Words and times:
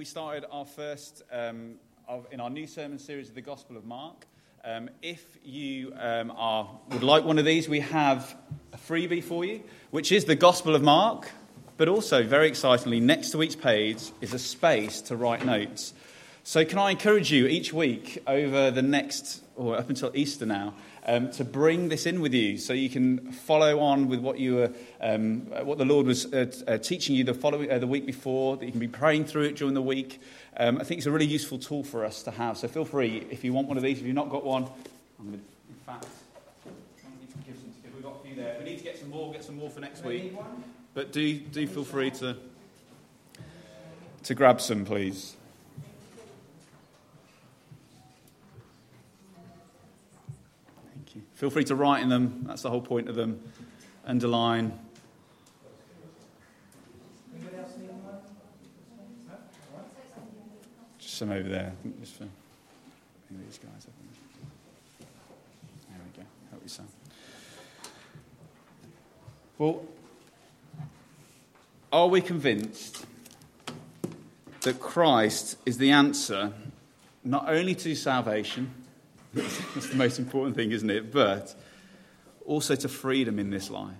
we 0.00 0.06
started 0.06 0.46
our 0.50 0.64
first 0.64 1.22
um, 1.30 1.74
of, 2.08 2.26
in 2.32 2.40
our 2.40 2.48
new 2.48 2.66
sermon 2.66 2.98
series 2.98 3.28
of 3.28 3.34
the 3.34 3.42
Gospel 3.42 3.76
of 3.76 3.84
Mark. 3.84 4.26
Um, 4.64 4.88
if 5.02 5.22
you 5.44 5.92
um, 5.94 6.32
are, 6.34 6.70
would 6.88 7.02
like 7.02 7.26
one 7.26 7.38
of 7.38 7.44
these, 7.44 7.68
we 7.68 7.80
have 7.80 8.34
a 8.72 8.78
freebie 8.78 9.22
for 9.22 9.44
you, 9.44 9.62
which 9.90 10.10
is 10.10 10.24
the 10.24 10.34
Gospel 10.34 10.74
of 10.74 10.80
Mark. 10.80 11.30
But 11.76 11.88
also, 11.88 12.22
very 12.22 12.48
excitingly, 12.48 12.98
next 12.98 13.32
to 13.32 13.42
each 13.42 13.60
page 13.60 14.10
is 14.22 14.32
a 14.32 14.38
space 14.38 15.02
to 15.02 15.16
write 15.16 15.44
notes. 15.44 15.92
So, 16.44 16.64
can 16.64 16.78
I 16.78 16.92
encourage 16.92 17.30
you 17.30 17.46
each 17.46 17.74
week 17.74 18.22
over 18.26 18.70
the 18.70 18.80
next, 18.80 19.42
or 19.54 19.76
up 19.76 19.90
until 19.90 20.12
Easter 20.14 20.46
now, 20.46 20.72
um, 21.10 21.28
to 21.32 21.44
bring 21.44 21.88
this 21.88 22.06
in 22.06 22.20
with 22.20 22.32
you 22.32 22.56
so 22.56 22.72
you 22.72 22.88
can 22.88 23.32
follow 23.32 23.80
on 23.80 24.08
with 24.08 24.20
what, 24.20 24.38
you 24.38 24.54
were, 24.54 24.72
um, 25.00 25.40
what 25.66 25.76
the 25.76 25.84
Lord 25.84 26.06
was 26.06 26.32
uh, 26.32 26.46
uh, 26.68 26.78
teaching 26.78 27.16
you 27.16 27.24
the, 27.24 27.34
following, 27.34 27.68
uh, 27.68 27.80
the 27.80 27.86
week 27.86 28.06
before, 28.06 28.56
that 28.56 28.64
you 28.64 28.70
can 28.70 28.78
be 28.78 28.86
praying 28.86 29.24
through 29.24 29.42
it 29.42 29.56
during 29.56 29.74
the 29.74 29.82
week. 29.82 30.22
Um, 30.56 30.78
I 30.78 30.84
think 30.84 30.98
it's 30.98 31.08
a 31.08 31.10
really 31.10 31.26
useful 31.26 31.58
tool 31.58 31.82
for 31.82 32.04
us 32.04 32.22
to 32.22 32.30
have. 32.30 32.58
So 32.58 32.68
feel 32.68 32.84
free, 32.84 33.26
if 33.28 33.42
you 33.42 33.52
want 33.52 33.66
one 33.66 33.76
of 33.76 33.82
these, 33.82 33.98
if 33.98 34.06
you've 34.06 34.14
not 34.14 34.30
got 34.30 34.44
one, 34.44 34.68
I'm 35.18 35.26
going 35.26 35.38
to, 35.38 35.44
in 35.68 35.74
fact, 35.84 36.06
give 37.44 37.56
some, 37.56 37.72
if 37.84 37.92
we've 37.92 38.04
got 38.04 38.20
a 38.20 38.24
few 38.24 38.36
there. 38.36 38.54
We 38.60 38.64
need 38.64 38.78
to 38.78 38.84
get 38.84 38.96
some 38.96 39.10
more, 39.10 39.32
get 39.32 39.42
some 39.42 39.56
more 39.56 39.68
for 39.68 39.80
next 39.80 40.04
week. 40.04 40.32
But 40.94 41.10
do, 41.10 41.38
do 41.38 41.66
feel 41.66 41.84
free 41.84 42.12
to, 42.12 42.36
to 44.22 44.34
grab 44.36 44.60
some, 44.60 44.84
please. 44.84 45.34
Feel 51.40 51.48
free 51.48 51.64
to 51.64 51.74
write 51.74 52.02
in 52.02 52.10
them. 52.10 52.44
That's 52.46 52.60
the 52.60 52.68
whole 52.68 52.82
point 52.82 53.08
of 53.08 53.14
them. 53.14 53.40
Underline. 54.04 54.78
Just 60.98 61.14
some 61.14 61.30
over 61.30 61.48
there. 61.48 61.72
Just 61.98 62.16
for 62.16 62.24
these 63.30 63.56
guys. 63.56 63.86
There 65.88 65.98
we 66.04 66.22
go. 66.22 66.28
Help 66.50 66.62
you, 66.62 66.68
son. 66.68 66.88
Well, 69.56 69.82
are 71.90 72.08
we 72.08 72.20
convinced 72.20 73.06
that 74.60 74.78
Christ 74.78 75.56
is 75.64 75.78
the 75.78 75.90
answer 75.90 76.52
not 77.24 77.48
only 77.48 77.74
to 77.76 77.94
salvation, 77.94 78.74
that's 79.34 79.88
the 79.88 79.96
most 79.96 80.18
important 80.18 80.56
thing, 80.56 80.72
isn't 80.72 80.90
it? 80.90 81.12
But 81.12 81.54
also 82.44 82.74
to 82.74 82.88
freedom 82.88 83.38
in 83.38 83.50
this 83.50 83.70
life. 83.70 83.94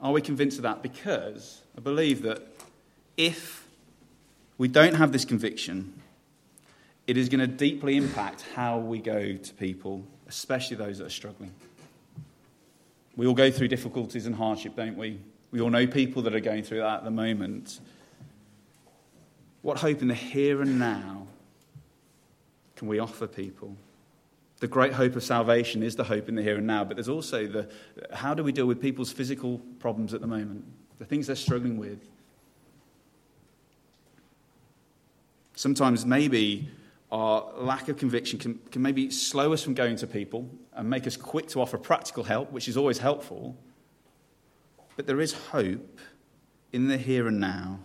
Are 0.00 0.12
we 0.12 0.22
convinced 0.22 0.58
of 0.58 0.62
that? 0.62 0.82
Because 0.82 1.60
I 1.76 1.80
believe 1.80 2.22
that 2.22 2.42
if 3.16 3.66
we 4.56 4.68
don't 4.68 4.94
have 4.94 5.12
this 5.12 5.24
conviction, 5.24 6.00
it 7.06 7.16
is 7.16 7.28
going 7.28 7.40
to 7.40 7.46
deeply 7.46 7.96
impact 7.96 8.44
how 8.54 8.78
we 8.78 8.98
go 8.98 9.36
to 9.36 9.54
people, 9.54 10.02
especially 10.28 10.76
those 10.76 10.98
that 10.98 11.06
are 11.06 11.10
struggling. 11.10 11.52
We 13.16 13.26
all 13.26 13.34
go 13.34 13.50
through 13.50 13.68
difficulties 13.68 14.26
and 14.26 14.34
hardship, 14.34 14.76
don't 14.76 14.96
we? 14.96 15.18
We 15.50 15.60
all 15.60 15.70
know 15.70 15.86
people 15.86 16.22
that 16.22 16.34
are 16.34 16.40
going 16.40 16.62
through 16.62 16.78
that 16.78 16.98
at 16.98 17.04
the 17.04 17.10
moment. 17.10 17.80
What 19.62 19.78
hope 19.78 20.02
in 20.02 20.08
the 20.08 20.14
here 20.14 20.62
and 20.62 20.78
now 20.78 21.26
can 22.76 22.88
we 22.88 22.98
offer 22.98 23.26
people? 23.26 23.74
The 24.60 24.68
great 24.68 24.92
hope 24.92 25.16
of 25.16 25.22
salvation 25.22 25.82
is 25.82 25.96
the 25.96 26.04
hope 26.04 26.28
in 26.28 26.34
the 26.34 26.42
here 26.42 26.56
and 26.56 26.66
now, 26.66 26.84
but 26.84 26.96
there's 26.96 27.08
also 27.08 27.46
the 27.46 27.68
how 28.12 28.32
do 28.34 28.42
we 28.42 28.52
deal 28.52 28.66
with 28.66 28.80
people's 28.80 29.12
physical 29.12 29.58
problems 29.78 30.14
at 30.14 30.20
the 30.20 30.26
moment, 30.26 30.64
the 30.98 31.04
things 31.04 31.26
they're 31.26 31.36
struggling 31.36 31.76
with. 31.76 31.98
Sometimes 35.54 36.06
maybe 36.06 36.68
our 37.10 37.50
lack 37.56 37.88
of 37.88 37.98
conviction 37.98 38.38
can, 38.38 38.58
can 38.70 38.82
maybe 38.82 39.10
slow 39.10 39.52
us 39.52 39.62
from 39.62 39.74
going 39.74 39.96
to 39.96 40.06
people 40.06 40.48
and 40.74 40.88
make 40.88 41.06
us 41.06 41.16
quick 41.16 41.48
to 41.48 41.60
offer 41.60 41.78
practical 41.78 42.24
help, 42.24 42.50
which 42.50 42.68
is 42.68 42.76
always 42.76 42.98
helpful. 42.98 43.56
But 44.96 45.06
there 45.06 45.20
is 45.20 45.32
hope 45.32 46.00
in 46.72 46.88
the 46.88 46.98
here 46.98 47.28
and 47.28 47.40
now 47.40 47.78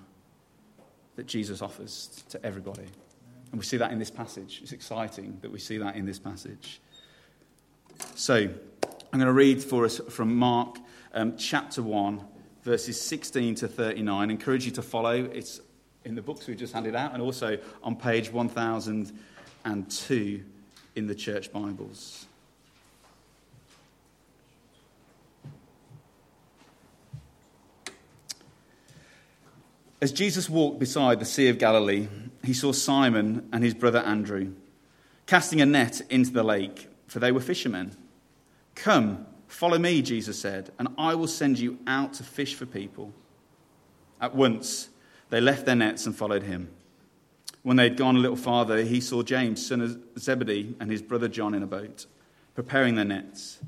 that 1.16 1.28
Jesus 1.28 1.62
offers 1.62 2.24
to 2.30 2.44
everybody. 2.46 2.88
And 3.52 3.60
we 3.60 3.66
see 3.66 3.78
that 3.78 3.92
in 3.92 4.00
this 4.00 4.10
passage. 4.10 4.60
It's 4.64 4.72
exciting 4.72 5.38
that 5.42 5.52
we 5.52 5.60
see 5.60 5.78
that 5.78 5.96
in 5.96 6.06
this 6.06 6.20
passage. 6.20 6.80
So, 8.16 8.38
I'm 8.38 9.20
going 9.20 9.28
to 9.28 9.34
read 9.34 9.62
for 9.62 9.84
us 9.84 10.00
from 10.10 10.36
Mark 10.36 10.78
um, 11.14 11.36
chapter 11.36 11.84
1, 11.84 12.24
verses 12.64 13.00
16 13.02 13.56
to 13.56 13.68
39. 13.68 14.30
I 14.30 14.32
encourage 14.32 14.66
you 14.66 14.72
to 14.72 14.82
follow. 14.82 15.26
It's 15.26 15.60
in 16.06 16.16
the 16.16 16.22
books 16.22 16.48
we've 16.48 16.58
just 16.58 16.74
handed 16.74 16.96
out 16.96 17.14
and 17.14 17.22
also 17.22 17.58
on 17.84 17.98
page 17.98 18.32
1002 18.32 20.44
in 20.96 21.08
the 21.08 21.16
church 21.16 21.52
Bibles. 21.52 22.26
As 30.02 30.12
Jesus 30.12 30.50
walked 30.50 30.80
beside 30.80 31.20
the 31.20 31.26
Sea 31.26 31.50
of 31.50 31.60
Galilee, 31.60 32.08
he 32.44 32.54
saw 32.54 32.72
Simon 32.72 33.48
and 33.52 33.64
his 33.64 33.74
brother 33.74 34.00
Andrew 34.00 34.54
casting 35.26 35.62
a 35.62 35.66
net 35.66 36.02
into 36.10 36.32
the 36.32 36.44
lake, 36.44 36.90
for 37.08 37.20
they 37.20 37.32
were 37.32 37.40
fishermen. 37.40 37.96
Come, 38.76 39.26
follow 39.48 39.78
me, 39.78 40.02
Jesus 40.02 40.40
said, 40.40 40.72
and 40.78 40.90
I 40.98 41.16
will 41.16 41.28
send 41.28 41.60
you 41.60 41.80
out 41.88 42.14
to 42.16 42.24
fish 42.24 42.56
for 42.56 42.66
people. 42.66 43.14
At 44.20 44.36
once, 44.36 44.90
they 45.30 45.40
left 45.40 45.66
their 45.66 45.76
nets 45.76 46.06
and 46.06 46.16
followed 46.16 46.44
him. 46.44 46.70
When 47.64 47.78
they 47.78 47.84
had 47.84 47.96
gone 47.98 48.18
a 48.18 48.20
little 48.20 48.36
farther, 48.36 48.84
he 48.84 49.00
saw 49.00 49.24
James, 49.24 49.66
son 49.66 49.82
of 49.82 50.00
Zebedee, 50.20 50.76
and 50.80 50.92
his 50.92 51.02
brother 51.02 51.28
John 51.28 51.54
in 51.54 51.64
a 51.64 51.68
boat, 51.68 52.08
preparing 52.56 52.96
their 52.96 53.06
nets. 53.06 53.60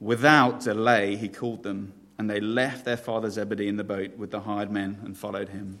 Without 0.00 0.60
delay, 0.60 1.16
he 1.16 1.28
called 1.28 1.62
them 1.62 1.94
and 2.18 2.30
they 2.30 2.38
left 2.38 2.84
their 2.84 2.96
father 2.96 3.28
Zebedee 3.28 3.66
in 3.66 3.76
the 3.76 3.82
boat 3.82 4.16
with 4.16 4.30
the 4.30 4.40
hired 4.40 4.70
men 4.70 5.00
and 5.04 5.18
followed 5.18 5.48
him. 5.48 5.80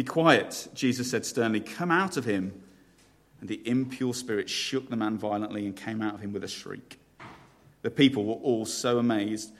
Be 0.00 0.04
quiet, 0.04 0.68
Jesus 0.72 1.10
said 1.10 1.26
sternly. 1.26 1.60
Come 1.60 1.90
out 1.90 2.16
of 2.16 2.24
him. 2.24 2.62
And 3.38 3.50
the 3.50 3.60
impure 3.68 4.14
spirit 4.14 4.48
shook 4.48 4.88
the 4.88 4.96
man 4.96 5.18
violently 5.18 5.66
and 5.66 5.76
came 5.76 6.00
out 6.00 6.14
of 6.14 6.20
him 6.20 6.32
with 6.32 6.42
a 6.42 6.48
shriek. 6.48 6.98
The 7.82 7.90
people 7.90 8.24
were 8.24 8.36
all 8.36 8.64
so 8.64 8.98
amazed 8.98 9.52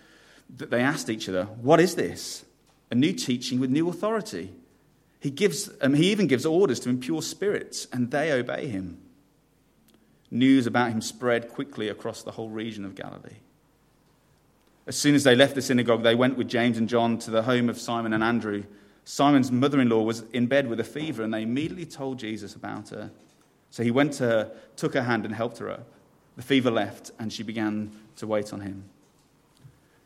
that 0.56 0.70
they 0.70 0.80
asked 0.80 1.10
each 1.10 1.28
other, 1.28 1.44
What 1.44 1.78
is 1.78 1.94
this? 1.94 2.46
A 2.90 2.94
new 2.94 3.12
teaching 3.12 3.60
with 3.60 3.68
new 3.68 3.90
authority. 3.90 4.54
He, 5.20 5.28
gives, 5.28 5.68
um, 5.82 5.92
he 5.92 6.10
even 6.10 6.26
gives 6.26 6.46
orders 6.46 6.80
to 6.80 6.88
impure 6.88 7.20
spirits, 7.20 7.86
and 7.92 8.10
they 8.10 8.32
obey 8.32 8.66
him. 8.66 8.96
News 10.30 10.66
about 10.66 10.90
him 10.90 11.02
spread 11.02 11.50
quickly 11.50 11.90
across 11.90 12.22
the 12.22 12.30
whole 12.30 12.48
region 12.48 12.86
of 12.86 12.94
Galilee. 12.94 13.40
As 14.86 14.96
soon 14.96 15.14
as 15.14 15.22
they 15.22 15.36
left 15.36 15.54
the 15.54 15.60
synagogue, 15.60 16.02
they 16.02 16.14
went 16.14 16.38
with 16.38 16.48
James 16.48 16.78
and 16.78 16.88
John 16.88 17.18
to 17.18 17.30
the 17.30 17.42
home 17.42 17.68
of 17.68 17.78
Simon 17.78 18.14
and 18.14 18.24
Andrew. 18.24 18.64
Simon's 19.04 19.50
mother 19.50 19.80
in 19.80 19.88
law 19.88 20.02
was 20.02 20.24
in 20.32 20.46
bed 20.46 20.68
with 20.68 20.80
a 20.80 20.84
fever, 20.84 21.22
and 21.22 21.32
they 21.32 21.42
immediately 21.42 21.86
told 21.86 22.18
Jesus 22.18 22.54
about 22.54 22.90
her. 22.90 23.10
So 23.70 23.82
he 23.82 23.90
went 23.90 24.12
to 24.14 24.24
her, 24.24 24.52
took 24.76 24.94
her 24.94 25.02
hand, 25.02 25.24
and 25.24 25.34
helped 25.34 25.58
her 25.58 25.70
up. 25.70 25.86
The 26.36 26.42
fever 26.42 26.70
left, 26.70 27.10
and 27.18 27.32
she 27.32 27.42
began 27.42 27.92
to 28.16 28.26
wait 28.26 28.52
on 28.52 28.60
him. 28.60 28.84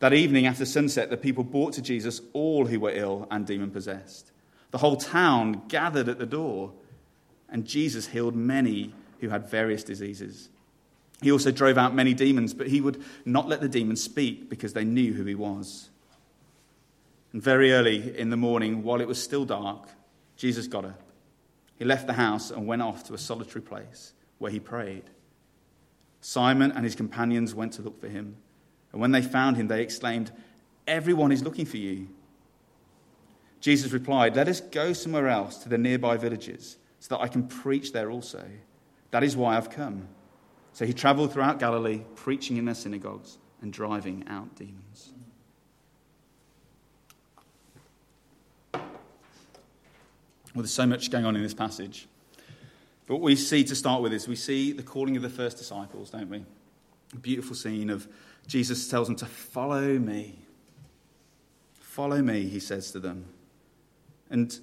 That 0.00 0.12
evening, 0.12 0.46
after 0.46 0.64
sunset, 0.64 1.10
the 1.10 1.16
people 1.16 1.44
brought 1.44 1.72
to 1.74 1.82
Jesus 1.82 2.20
all 2.32 2.66
who 2.66 2.80
were 2.80 2.90
ill 2.90 3.26
and 3.30 3.46
demon 3.46 3.70
possessed. 3.70 4.32
The 4.70 4.78
whole 4.78 4.96
town 4.96 5.62
gathered 5.68 6.08
at 6.08 6.18
the 6.18 6.26
door, 6.26 6.72
and 7.48 7.64
Jesus 7.64 8.08
healed 8.08 8.34
many 8.34 8.92
who 9.20 9.28
had 9.28 9.48
various 9.48 9.84
diseases 9.84 10.48
he 11.24 11.32
also 11.32 11.50
drove 11.50 11.78
out 11.78 11.94
many 11.94 12.12
demons, 12.12 12.52
but 12.52 12.66
he 12.66 12.82
would 12.82 13.02
not 13.24 13.48
let 13.48 13.60
the 13.60 13.68
demons 13.68 14.02
speak 14.02 14.50
because 14.50 14.74
they 14.74 14.84
knew 14.84 15.14
who 15.14 15.24
he 15.24 15.34
was. 15.34 15.88
And 17.34 17.42
very 17.42 17.72
early 17.72 18.16
in 18.16 18.30
the 18.30 18.36
morning, 18.36 18.84
while 18.84 19.00
it 19.00 19.08
was 19.08 19.20
still 19.20 19.44
dark, 19.44 19.88
Jesus 20.36 20.68
got 20.68 20.84
up. 20.84 21.02
He 21.76 21.84
left 21.84 22.06
the 22.06 22.12
house 22.12 22.52
and 22.52 22.64
went 22.64 22.80
off 22.80 23.02
to 23.04 23.14
a 23.14 23.18
solitary 23.18 23.60
place 23.60 24.12
where 24.38 24.52
he 24.52 24.60
prayed. 24.60 25.02
Simon 26.20 26.70
and 26.70 26.84
his 26.84 26.94
companions 26.94 27.52
went 27.52 27.72
to 27.72 27.82
look 27.82 28.00
for 28.00 28.06
him. 28.06 28.36
And 28.92 29.00
when 29.00 29.10
they 29.10 29.20
found 29.20 29.56
him, 29.56 29.66
they 29.66 29.82
exclaimed, 29.82 30.30
Everyone 30.86 31.32
is 31.32 31.42
looking 31.42 31.66
for 31.66 31.76
you. 31.76 32.06
Jesus 33.60 33.90
replied, 33.90 34.36
Let 34.36 34.46
us 34.46 34.60
go 34.60 34.92
somewhere 34.92 35.26
else 35.26 35.58
to 35.58 35.68
the 35.68 35.76
nearby 35.76 36.16
villages 36.16 36.76
so 37.00 37.16
that 37.16 37.20
I 37.20 37.26
can 37.26 37.48
preach 37.48 37.92
there 37.92 38.12
also. 38.12 38.44
That 39.10 39.24
is 39.24 39.36
why 39.36 39.56
I've 39.56 39.70
come. 39.70 40.06
So 40.72 40.86
he 40.86 40.92
traveled 40.92 41.32
throughout 41.32 41.58
Galilee, 41.58 42.02
preaching 42.14 42.58
in 42.58 42.66
their 42.66 42.76
synagogues 42.76 43.38
and 43.60 43.72
driving 43.72 44.24
out 44.28 44.54
demons. 44.54 45.14
Well, 50.54 50.62
there's 50.62 50.72
so 50.72 50.86
much 50.86 51.10
going 51.10 51.24
on 51.24 51.34
in 51.34 51.42
this 51.42 51.54
passage. 51.54 52.06
But 53.06 53.16
what 53.16 53.22
we 53.22 53.36
see 53.36 53.64
to 53.64 53.74
start 53.74 54.02
with 54.02 54.12
is 54.12 54.28
we 54.28 54.36
see 54.36 54.72
the 54.72 54.82
calling 54.82 55.16
of 55.16 55.22
the 55.22 55.28
first 55.28 55.58
disciples, 55.58 56.10
don't 56.10 56.30
we? 56.30 56.44
A 57.12 57.16
beautiful 57.16 57.56
scene 57.56 57.90
of 57.90 58.06
Jesus 58.46 58.88
tells 58.88 59.08
them 59.08 59.16
to 59.16 59.26
follow 59.26 59.98
me. 59.98 60.38
Follow 61.80 62.22
me, 62.22 62.48
he 62.48 62.60
says 62.60 62.92
to 62.92 63.00
them. 63.00 63.26
And 64.30 64.56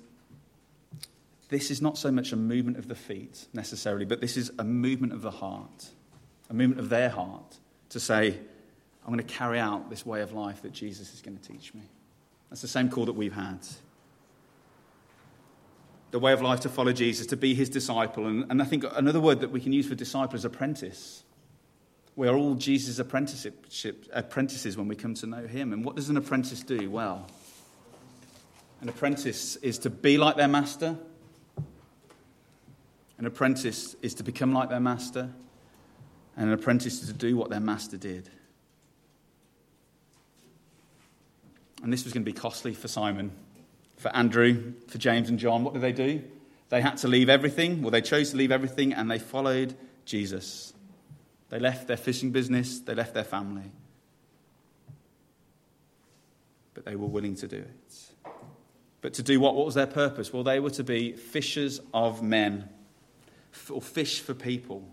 this 1.49 1.69
is 1.69 1.81
not 1.81 1.97
so 1.97 2.09
much 2.09 2.31
a 2.31 2.35
movement 2.35 2.77
of 2.77 2.88
the 2.88 2.95
feet 2.95 3.47
necessarily, 3.53 4.05
but 4.05 4.21
this 4.21 4.38
is 4.38 4.51
a 4.57 4.63
movement 4.63 5.13
of 5.13 5.21
the 5.21 5.31
heart, 5.31 5.89
a 6.49 6.53
movement 6.53 6.79
of 6.79 6.89
their 6.89 7.09
heart 7.09 7.57
to 7.89 7.99
say, 7.99 8.38
I'm 9.05 9.13
going 9.13 9.17
to 9.25 9.33
carry 9.33 9.59
out 9.59 9.89
this 9.89 10.05
way 10.05 10.21
of 10.21 10.31
life 10.31 10.61
that 10.61 10.71
Jesus 10.71 11.13
is 11.13 11.21
going 11.21 11.38
to 11.38 11.43
teach 11.47 11.73
me. 11.73 11.81
That's 12.49 12.61
the 12.61 12.67
same 12.67 12.89
call 12.89 13.05
that 13.05 13.13
we've 13.13 13.33
had 13.33 13.59
the 16.11 16.19
way 16.19 16.33
of 16.33 16.41
life 16.41 16.59
to 16.61 16.69
follow 16.69 16.91
Jesus, 16.91 17.27
to 17.27 17.37
be 17.37 17.53
his 17.53 17.69
disciple. 17.69 18.27
And, 18.27 18.45
and 18.51 18.61
I 18.61 18.65
think 18.65 18.85
another 18.95 19.19
word 19.19 19.39
that 19.39 19.51
we 19.51 19.61
can 19.61 19.73
use 19.73 19.87
for 19.87 19.95
disciple 19.95 20.35
is 20.35 20.45
apprentice. 20.45 21.23
We 22.15 22.27
are 22.27 22.35
all 22.35 22.55
Jesus' 22.55 22.99
apprenticeship, 22.99 24.05
apprentices 24.11 24.77
when 24.77 24.89
we 24.89 24.95
come 24.95 25.13
to 25.15 25.25
know 25.25 25.47
him. 25.47 25.71
And 25.71 25.85
what 25.85 25.95
does 25.95 26.09
an 26.09 26.17
apprentice 26.17 26.61
do? 26.61 26.91
Well, 26.91 27.27
an 28.81 28.89
apprentice 28.89 29.55
is 29.57 29.79
to 29.79 29.89
be 29.89 30.17
like 30.17 30.35
their 30.35 30.49
master. 30.49 30.97
An 33.17 33.25
apprentice 33.25 33.95
is 34.01 34.13
to 34.15 34.23
become 34.23 34.51
like 34.51 34.69
their 34.69 34.79
master. 34.81 35.29
And 36.35 36.47
an 36.47 36.53
apprentice 36.53 37.01
is 37.01 37.07
to 37.07 37.13
do 37.13 37.37
what 37.37 37.49
their 37.49 37.59
master 37.61 37.95
did. 37.95 38.29
And 41.81 41.91
this 41.91 42.03
was 42.03 42.11
going 42.11 42.23
to 42.23 42.31
be 42.31 42.37
costly 42.37 42.73
for 42.73 42.87
Simon 42.87 43.31
for 44.01 44.13
Andrew, 44.15 44.74
for 44.88 44.98
James 44.98 45.30
and 45.30 45.38
John, 45.38 45.63
what 45.63 45.75
did 45.75 45.83
they 45.83 45.92
do? 45.92 46.24
They 46.69 46.81
had 46.81 46.98
to 46.98 47.07
leave 47.07 47.30
everything. 47.30 47.83
Well, 47.83 47.92
they 47.92 48.01
chose 48.01 48.31
to 48.31 48.38
leave 48.38 48.51
everything 48.51 48.94
and 48.94 49.12
they 49.12 49.19
followed 49.19 49.75
Jesus. 50.06 50.74
They 51.50 51.59
left 51.59 51.88
their 51.88 51.98
fishing 51.98 52.31
business, 52.31 52.80
they 52.80 52.95
left 52.95 53.13
their 53.13 53.24
family. 53.24 53.71
But 56.74 56.86
they 56.86 56.95
were 56.95 57.06
willing 57.07 57.36
to 57.36 57.48
do 57.48 57.57
it. 57.57 58.31
But 59.01 59.13
to 59.15 59.24
do 59.24 59.39
what? 59.39 59.53
What 59.53 59.68
was 59.68 59.75
their 59.75 59.88
purpose? 59.88 60.33
Well, 60.33 60.44
they 60.44 60.59
were 60.59 60.69
to 60.71 60.83
be 60.83 61.12
fishers 61.12 61.80
of 61.94 62.24
men, 62.24 62.69
or 63.69 63.81
fish 63.81 64.19
for 64.19 64.33
people. 64.33 64.88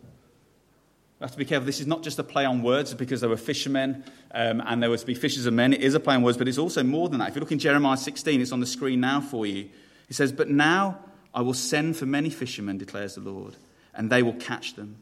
We 1.18 1.24
have 1.24 1.32
to 1.32 1.38
be 1.38 1.44
careful. 1.44 1.66
This 1.66 1.80
is 1.80 1.86
not 1.88 2.04
just 2.04 2.18
a 2.20 2.22
play 2.22 2.44
on 2.44 2.62
words 2.62 2.94
because 2.94 3.20
there 3.20 3.30
were 3.30 3.36
fishermen 3.36 4.04
um, 4.30 4.62
and 4.64 4.80
there 4.80 4.88
were 4.88 4.98
to 4.98 5.06
be 5.06 5.14
fishers 5.14 5.46
of 5.46 5.54
men. 5.54 5.72
It 5.72 5.80
is 5.80 5.94
a 5.94 6.00
play 6.00 6.14
on 6.14 6.22
words, 6.22 6.38
but 6.38 6.46
it's 6.46 6.58
also 6.58 6.84
more 6.84 7.08
than 7.08 7.18
that. 7.18 7.30
If 7.30 7.34
you 7.34 7.40
look 7.40 7.50
in 7.50 7.58
Jeremiah 7.58 7.96
16, 7.96 8.40
it's 8.40 8.52
on 8.52 8.60
the 8.60 8.66
screen 8.66 9.00
now 9.00 9.20
for 9.20 9.44
you. 9.44 9.68
He 10.06 10.14
says, 10.14 10.30
But 10.30 10.48
now 10.48 11.00
I 11.34 11.42
will 11.42 11.54
send 11.54 11.96
for 11.96 12.06
many 12.06 12.30
fishermen, 12.30 12.78
declares 12.78 13.16
the 13.16 13.20
Lord, 13.20 13.56
and 13.94 14.10
they 14.10 14.22
will 14.22 14.34
catch 14.34 14.74
them. 14.74 14.96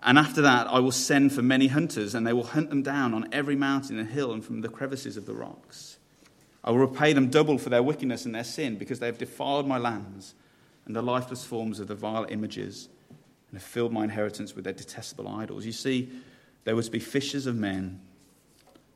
And 0.00 0.16
after 0.16 0.42
that, 0.42 0.68
I 0.68 0.78
will 0.78 0.92
send 0.92 1.32
for 1.32 1.42
many 1.42 1.66
hunters, 1.66 2.14
and 2.14 2.24
they 2.24 2.32
will 2.32 2.44
hunt 2.44 2.70
them 2.70 2.82
down 2.82 3.14
on 3.14 3.26
every 3.32 3.56
mountain 3.56 3.98
and 3.98 4.08
hill 4.08 4.32
and 4.32 4.44
from 4.44 4.60
the 4.60 4.68
crevices 4.68 5.16
of 5.16 5.26
the 5.26 5.34
rocks. 5.34 5.96
I 6.62 6.70
will 6.70 6.78
repay 6.78 7.14
them 7.14 7.30
double 7.30 7.58
for 7.58 7.68
their 7.68 7.82
wickedness 7.82 8.26
and 8.26 8.34
their 8.34 8.44
sin, 8.44 8.76
because 8.76 9.00
they 9.00 9.06
have 9.06 9.18
defiled 9.18 9.66
my 9.66 9.78
lands 9.78 10.34
and 10.86 10.94
the 10.94 11.02
lifeless 11.02 11.44
forms 11.44 11.80
of 11.80 11.88
the 11.88 11.94
vile 11.94 12.26
images 12.28 12.88
and 13.54 13.60
have 13.60 13.70
filled 13.70 13.92
my 13.92 14.02
inheritance 14.02 14.56
with 14.56 14.64
their 14.64 14.72
detestable 14.72 15.28
idols. 15.28 15.64
You 15.64 15.70
see, 15.70 16.10
there 16.64 16.74
was 16.74 16.86
to 16.86 16.90
be 16.90 16.98
fishers 16.98 17.46
of 17.46 17.54
men, 17.54 18.00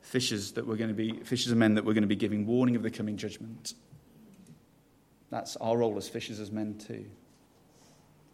fishers 0.01 0.51
that 0.51 0.67
were 0.67 0.75
going 0.75 0.89
to 0.89 0.93
be 0.93 1.13
fishers 1.23 1.53
of 1.53 1.57
men 1.57 1.75
that 1.75 1.85
were 1.85 1.93
going 1.93 2.01
to 2.01 2.09
be 2.09 2.17
giving 2.17 2.45
warning 2.45 2.75
of 2.75 2.83
the 2.83 2.91
coming 2.91 3.15
judgment. 3.15 3.73
That's 5.29 5.55
our 5.55 5.77
role 5.77 5.97
as 5.97 6.09
fishers 6.09 6.41
as 6.41 6.51
men 6.51 6.77
too. 6.77 7.05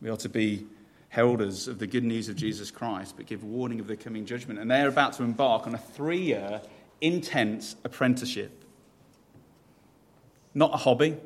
We 0.02 0.10
are 0.10 0.18
to 0.18 0.30
be 0.30 0.66
heralders 1.14 1.68
of 1.68 1.78
the 1.78 1.86
good 1.86 2.04
news 2.04 2.28
of 2.28 2.36
Jesus 2.36 2.72
Christ, 2.72 3.18
but 3.18 3.28
give 3.28 3.44
warning 3.44 3.80
of 3.80 3.86
the 3.86 3.96
coming 3.96 4.26
judgment. 4.26 4.60
And 4.60 4.72
they're 4.72 4.88
about 4.88 5.14
to 5.14 5.24
embark 5.24 5.68
on 5.68 5.76
a 5.76 5.78
three-year 5.78 6.60
intense 7.02 7.76
apprenticeship. 7.84 8.66
Not 10.56 10.74
a 10.74 10.78
hobby, 10.78 11.18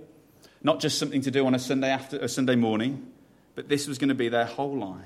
not 0.61 0.81
just 0.81 0.99
something 0.99 1.21
to 1.21 1.31
do 1.31 1.45
on 1.45 1.55
a 1.55 1.59
Sunday 1.59 1.89
after 1.89 2.17
a 2.17 2.27
Sunday 2.27 2.57
morning, 2.57 3.13
but 3.59 3.67
this 3.67 3.89
was 3.89 3.97
going 3.97 4.07
to 4.07 4.15
be 4.15 4.29
their 4.29 4.45
whole 4.45 4.77
life. 4.77 5.03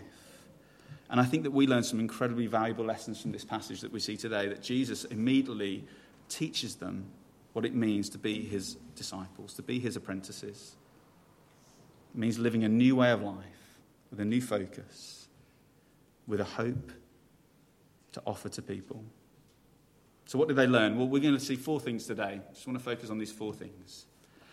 And 1.09 1.19
I 1.19 1.23
think 1.23 1.41
that 1.41 1.49
we 1.49 1.65
learn 1.65 1.81
some 1.81 1.99
incredibly 1.99 2.45
valuable 2.45 2.85
lessons 2.85 3.19
from 3.19 3.31
this 3.31 3.43
passage 3.43 3.81
that 3.81 3.91
we 3.91 3.99
see 3.99 4.15
today 4.15 4.47
that 4.47 4.61
Jesus 4.61 5.05
immediately 5.05 5.83
teaches 6.29 6.75
them 6.75 7.05
what 7.53 7.65
it 7.65 7.73
means 7.73 8.09
to 8.09 8.19
be 8.19 8.43
his 8.43 8.77
disciples, 8.95 9.55
to 9.55 9.63
be 9.63 9.79
his 9.79 9.95
apprentices. 9.95 10.75
It 12.13 12.19
means 12.19 12.37
living 12.37 12.63
a 12.63 12.69
new 12.69 12.97
way 12.97 13.09
of 13.09 13.23
life 13.23 13.79
with 14.11 14.19
a 14.19 14.25
new 14.25 14.39
focus, 14.39 15.27
with 16.27 16.39
a 16.39 16.43
hope 16.43 16.91
to 18.11 18.21
offer 18.23 18.49
to 18.49 18.61
people. 18.61 19.03
So, 20.27 20.37
what 20.37 20.47
did 20.47 20.57
they 20.57 20.67
learn? 20.67 20.95
Well, 20.99 21.07
we're 21.07 21.23
going 21.23 21.33
to 21.33 21.43
see 21.43 21.55
four 21.55 21.79
things 21.79 22.05
today. 22.05 22.39
I 22.47 22.53
just 22.53 22.67
want 22.67 22.77
to 22.77 22.85
focus 22.85 23.09
on 23.09 23.17
these 23.17 23.31
four 23.31 23.51
things. 23.51 24.05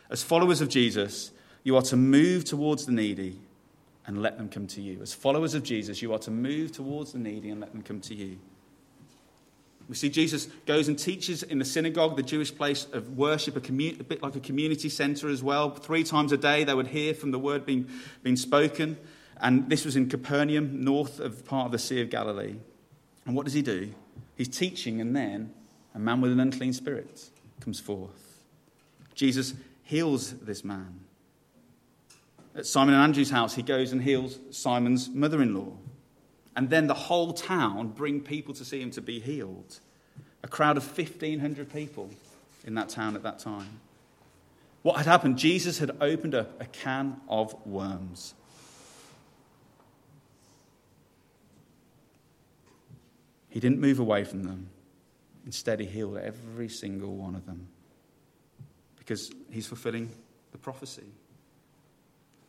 As 0.08 0.23
followers 0.23 0.62
of 0.62 0.70
Jesus, 0.70 1.32
you 1.64 1.76
are 1.76 1.82
to 1.82 1.99
move 1.99 2.47
towards 2.47 2.87
the 2.87 2.93
needy 2.93 3.38
and 4.11 4.21
let 4.21 4.37
them 4.37 4.49
come 4.49 4.67
to 4.67 4.81
you. 4.81 5.01
As 5.01 5.15
followers 5.15 5.55
of 5.55 5.62
Jesus, 5.62 6.03
you 6.03 6.12
are 6.12 6.19
to 6.19 6.33
move 6.33 6.73
towards 6.73 7.12
the 7.12 7.21
needy 7.21 7.49
and 7.49 7.61
let 7.61 7.71
them 7.71 7.81
come 7.81 8.01
to 8.01 8.15
you. 8.15 8.41
We 9.89 9.95
see 9.95 10.09
Jesus 10.09 10.47
goes 10.67 10.89
and 10.89 10.99
teaches 10.99 11.45
in 11.45 11.61
the 11.61 11.65
synagogue, 11.65 12.17
the 12.17 12.25
Jewish 12.25 12.53
place 12.53 12.89
of 12.93 13.17
worship, 13.17 13.55
a, 13.55 13.61
a 13.61 14.03
bit 14.03 14.21
like 14.21 14.35
a 14.35 14.41
community 14.41 14.89
center 14.89 15.29
as 15.29 15.45
well. 15.45 15.71
Three 15.71 16.03
times 16.03 16.33
a 16.33 16.37
day, 16.37 16.65
they 16.65 16.75
would 16.75 16.89
hear 16.89 17.15
from 17.15 17.31
the 17.31 17.39
word 17.39 17.65
being, 17.65 17.89
being 18.25 18.35
spoken. 18.35 18.99
And 19.41 19.71
this 19.71 19.85
was 19.85 19.95
in 19.95 20.09
Capernaum, 20.09 20.83
north 20.83 21.21
of 21.21 21.45
part 21.45 21.67
of 21.67 21.73
the 21.73 21.79
Sea 21.79 22.01
of 22.01 22.11
Galilee. 22.11 22.57
And 23.27 23.37
what 23.37 23.45
does 23.45 23.55
he 23.55 23.62
do? 23.62 23.95
He's 24.37 24.49
teaching, 24.49 25.01
and 25.01 25.15
then 25.15 25.55
a 25.95 26.01
man 26.01 26.21
with 26.21 26.33
an 26.33 26.41
unclean 26.41 26.73
spirit 26.73 27.31
comes 27.61 27.79
forth. 27.79 28.43
Jesus 29.15 29.55
heals 29.85 30.33
this 30.39 30.65
man 30.65 30.99
at 32.55 32.67
Simon 32.67 32.94
and 32.94 33.02
Andrew's 33.02 33.31
house, 33.31 33.55
he 33.55 33.62
goes 33.62 33.93
and 33.93 34.02
heals 34.02 34.38
Simon's 34.50 35.08
mother 35.08 35.40
in 35.40 35.54
law. 35.54 35.73
And 36.57 36.69
then 36.69 36.88
the 36.88 36.95
whole 36.95 37.33
town 37.33 37.88
bring 37.88 38.21
people 38.21 38.54
to 38.54 38.64
see 38.64 38.80
him 38.80 38.90
to 38.92 39.00
be 39.00 39.21
healed. 39.21 39.78
A 40.42 40.49
crowd 40.49 40.76
of 40.76 40.85
1,500 40.85 41.73
people 41.73 42.11
in 42.66 42.75
that 42.75 42.88
town 42.88 43.14
at 43.14 43.23
that 43.23 43.38
time. 43.38 43.80
What 44.83 44.97
had 44.97 45.07
happened? 45.07 45.38
Jesus 45.38 45.78
had 45.78 45.97
opened 46.00 46.35
up 46.35 46.61
a 46.61 46.64
can 46.64 47.21
of 47.28 47.54
worms. 47.66 48.35
He 53.50 53.61
didn't 53.61 53.80
move 53.80 53.99
away 53.99 54.25
from 54.25 54.45
them. 54.45 54.71
Instead, 55.45 55.80
he 55.80 55.87
healed 55.87 56.16
every 56.16 56.69
single 56.69 57.16
one 57.16 57.35
of 57.35 57.47
them 57.47 57.69
because 58.97 59.33
he's 59.50 59.66
fulfilling 59.66 60.11
the 60.52 60.59
prophecy. 60.59 61.07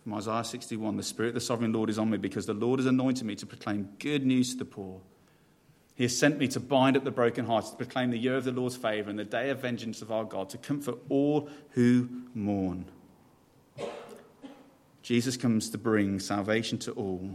From 0.04 0.16
Isaiah 0.16 0.44
61 0.44 0.98
The 0.98 1.04
Spirit 1.04 1.30
of 1.30 1.36
the 1.36 1.42
sovereign 1.42 1.74
Lord 1.74 1.90
is 1.90 2.00
on 2.00 2.10
me 2.10 2.18
because 2.18 2.46
the 2.46 2.54
Lord 2.54 2.80
has 2.80 2.88
anointed 2.88 3.26
me 3.26 3.36
to 3.36 3.46
proclaim 3.46 3.90
good 4.00 4.26
news 4.26 4.52
to 4.54 4.58
the 4.58 4.66
poor. 4.66 5.00
He 5.96 6.04
has 6.04 6.18
sent 6.18 6.40
me 6.40 6.48
to 6.50 6.60
bind 6.60 6.98
up 6.98 7.04
the 7.04 7.12
brokenhearted, 7.12 7.72
to 7.72 7.78
proclaim 7.78 8.10
the 8.10 8.18
year 8.18 8.36
of 8.36 8.44
the 8.44 8.52
Lord's 8.52 8.76
favour 8.76 9.10
and 9.10 9.20
the 9.20 9.26
day 9.26 9.50
of 9.52 9.60
vengeance 9.60 10.02
of 10.02 10.12
our 10.12 10.24
God, 10.24 10.50
to 10.50 10.58
comfort 10.58 10.98
all 11.10 11.50
who 11.72 12.10
mourn. 12.34 12.86
Jesus 15.04 15.38
comes 15.38 15.70
to 15.70 15.78
bring 15.78 16.20
salvation 16.20 16.78
to 16.80 16.92
all, 16.94 17.30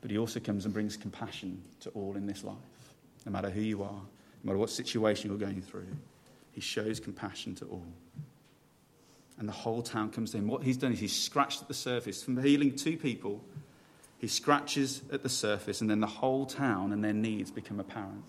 but 0.00 0.10
he 0.10 0.16
also 0.16 0.40
comes 0.40 0.64
and 0.64 0.72
brings 0.72 0.96
compassion 0.96 1.60
to 1.80 1.90
all 1.90 2.16
in 2.16 2.26
this 2.26 2.44
life, 2.44 2.56
no 3.26 3.32
matter 3.32 3.50
who 3.50 3.60
you 3.60 3.82
are, 3.82 3.90
no 3.90 4.44
matter 4.44 4.58
what 4.58 4.70
situation 4.70 5.28
you're 5.28 5.38
going 5.38 5.60
through. 5.60 5.88
He 6.52 6.60
shows 6.60 7.00
compassion 7.00 7.54
to 7.56 7.66
all 7.66 7.84
and 9.38 9.48
the 9.48 9.52
whole 9.52 9.82
town 9.82 10.10
comes 10.10 10.34
him. 10.34 10.48
What 10.48 10.62
he's 10.62 10.76
done 10.76 10.92
is 10.92 10.98
he's 10.98 11.14
scratched 11.14 11.62
at 11.62 11.68
the 11.68 11.74
surface. 11.74 12.22
From 12.22 12.42
healing 12.42 12.74
two 12.74 12.96
people, 12.96 13.44
he 14.18 14.28
scratches 14.28 15.02
at 15.12 15.22
the 15.22 15.28
surface, 15.28 15.80
and 15.80 15.90
then 15.90 16.00
the 16.00 16.06
whole 16.06 16.46
town 16.46 16.92
and 16.92 17.04
their 17.04 17.12
needs 17.12 17.50
become 17.50 17.78
apparent. 17.78 18.24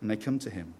And 0.00 0.10
they 0.10 0.16
come 0.16 0.38
to 0.40 0.50
him. 0.50 0.74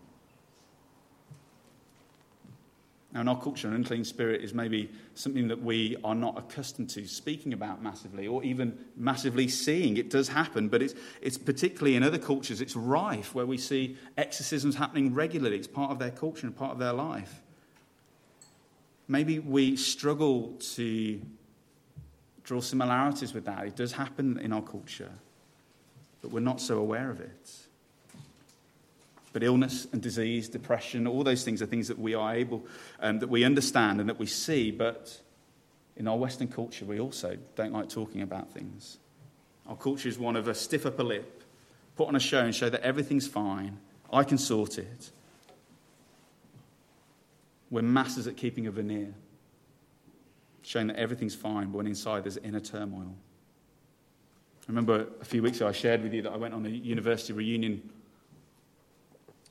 Now, 3.12 3.22
in 3.22 3.28
our 3.28 3.40
culture, 3.40 3.66
an 3.66 3.72
unclean 3.72 4.04
spirit 4.04 4.42
is 4.42 4.52
maybe 4.52 4.90
something 5.14 5.48
that 5.48 5.62
we 5.62 5.96
are 6.04 6.14
not 6.14 6.36
accustomed 6.36 6.90
to 6.90 7.06
speaking 7.06 7.54
about 7.54 7.82
massively 7.82 8.26
or 8.26 8.44
even 8.44 8.76
massively 8.94 9.48
seeing. 9.48 9.96
It 9.96 10.10
does 10.10 10.28
happen, 10.28 10.68
but 10.68 10.82
it's, 10.82 10.94
it's 11.22 11.38
particularly 11.38 11.96
in 11.96 12.02
other 12.02 12.18
cultures, 12.18 12.60
it's 12.60 12.76
rife 12.76 13.34
where 13.34 13.46
we 13.46 13.56
see 13.56 13.96
exorcisms 14.18 14.76
happening 14.76 15.14
regularly. 15.14 15.56
It's 15.56 15.66
part 15.66 15.92
of 15.92 15.98
their 15.98 16.10
culture 16.10 16.46
and 16.46 16.54
part 16.54 16.72
of 16.72 16.78
their 16.78 16.92
life. 16.92 17.40
Maybe 19.08 19.38
we 19.38 19.76
struggle 19.76 20.54
to 20.74 21.20
draw 22.44 22.60
similarities 22.60 23.34
with 23.34 23.44
that. 23.44 23.66
It 23.66 23.76
does 23.76 23.92
happen 23.92 24.38
in 24.38 24.52
our 24.52 24.62
culture, 24.62 25.10
but 26.22 26.30
we're 26.30 26.40
not 26.40 26.60
so 26.60 26.78
aware 26.78 27.10
of 27.10 27.20
it. 27.20 27.52
But 29.32 29.42
illness 29.42 29.86
and 29.92 30.00
disease, 30.00 30.48
depression, 30.48 31.06
all 31.06 31.22
those 31.22 31.44
things 31.44 31.60
are 31.60 31.66
things 31.66 31.88
that 31.88 31.98
we 31.98 32.14
are 32.14 32.34
able, 32.34 32.64
um, 33.00 33.18
that 33.18 33.28
we 33.28 33.44
understand 33.44 34.00
and 34.00 34.08
that 34.08 34.18
we 34.18 34.26
see. 34.26 34.70
But 34.70 35.20
in 35.96 36.08
our 36.08 36.16
Western 36.16 36.48
culture, 36.48 36.86
we 36.86 37.00
also 37.00 37.36
don't 37.54 37.72
like 37.72 37.90
talking 37.90 38.22
about 38.22 38.50
things. 38.52 38.98
Our 39.66 39.76
culture 39.76 40.08
is 40.08 40.18
one 40.18 40.36
of 40.36 40.48
a 40.48 40.54
stiff 40.54 40.86
upper 40.86 41.02
lip, 41.02 41.42
put 41.96 42.08
on 42.08 42.16
a 42.16 42.20
show 42.20 42.40
and 42.40 42.54
show 42.54 42.70
that 42.70 42.82
everything's 42.82 43.26
fine. 43.26 43.78
I 44.10 44.22
can 44.24 44.38
sort 44.38 44.78
it. 44.78 45.10
We're 47.70 47.82
masters 47.82 48.26
at 48.26 48.36
keeping 48.36 48.66
a 48.66 48.70
veneer, 48.70 49.14
showing 50.62 50.86
that 50.88 50.96
everything's 50.96 51.34
fine, 51.34 51.70
but 51.70 51.78
when 51.78 51.86
inside 51.86 52.24
there's 52.24 52.36
inner 52.38 52.60
turmoil. 52.60 53.14
I 54.62 54.64
remember 54.68 55.06
a 55.20 55.24
few 55.24 55.42
weeks 55.42 55.58
ago 55.58 55.68
I 55.68 55.72
shared 55.72 56.02
with 56.02 56.12
you 56.12 56.22
that 56.22 56.32
I 56.32 56.36
went 56.36 56.54
on 56.54 56.66
a 56.66 56.68
university 56.68 57.32
reunion 57.32 57.88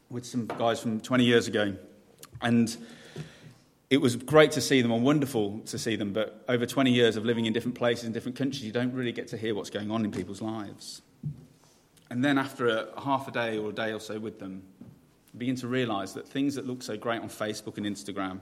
with 0.09 0.25
some 0.25 0.45
guys 0.45 0.79
from 0.79 0.99
20 0.99 1.23
years 1.23 1.47
ago. 1.47 1.75
And 2.41 2.75
it 3.89 3.97
was 3.97 4.15
great 4.15 4.51
to 4.51 4.61
see 4.61 4.81
them 4.81 4.91
and 4.91 5.03
wonderful 5.03 5.59
to 5.67 5.77
see 5.77 5.95
them, 5.95 6.11
but 6.11 6.43
over 6.49 6.65
20 6.65 6.91
years 6.91 7.15
of 7.15 7.25
living 7.25 7.45
in 7.45 7.53
different 7.53 7.75
places 7.75 8.05
in 8.05 8.11
different 8.11 8.37
countries, 8.37 8.63
you 8.63 8.71
don't 8.71 8.93
really 8.93 9.11
get 9.11 9.27
to 9.29 9.37
hear 9.37 9.55
what's 9.55 9.69
going 9.69 9.91
on 9.91 10.03
in 10.03 10.11
people's 10.11 10.41
lives. 10.41 11.01
And 12.09 12.23
then 12.23 12.37
after 12.37 12.67
a, 12.67 13.01
half 13.01 13.27
a 13.27 13.31
day 13.31 13.57
or 13.57 13.69
a 13.69 13.73
day 13.73 13.93
or 13.93 13.99
so 13.99 14.19
with 14.19 14.39
them, 14.39 14.63
begin 15.37 15.55
to 15.57 15.67
realize 15.67 16.13
that 16.13 16.27
things 16.27 16.55
that 16.55 16.65
look 16.65 16.81
so 16.83 16.97
great 16.97 17.21
on 17.21 17.29
Facebook 17.29 17.77
and 17.77 17.85
Instagram, 17.85 18.39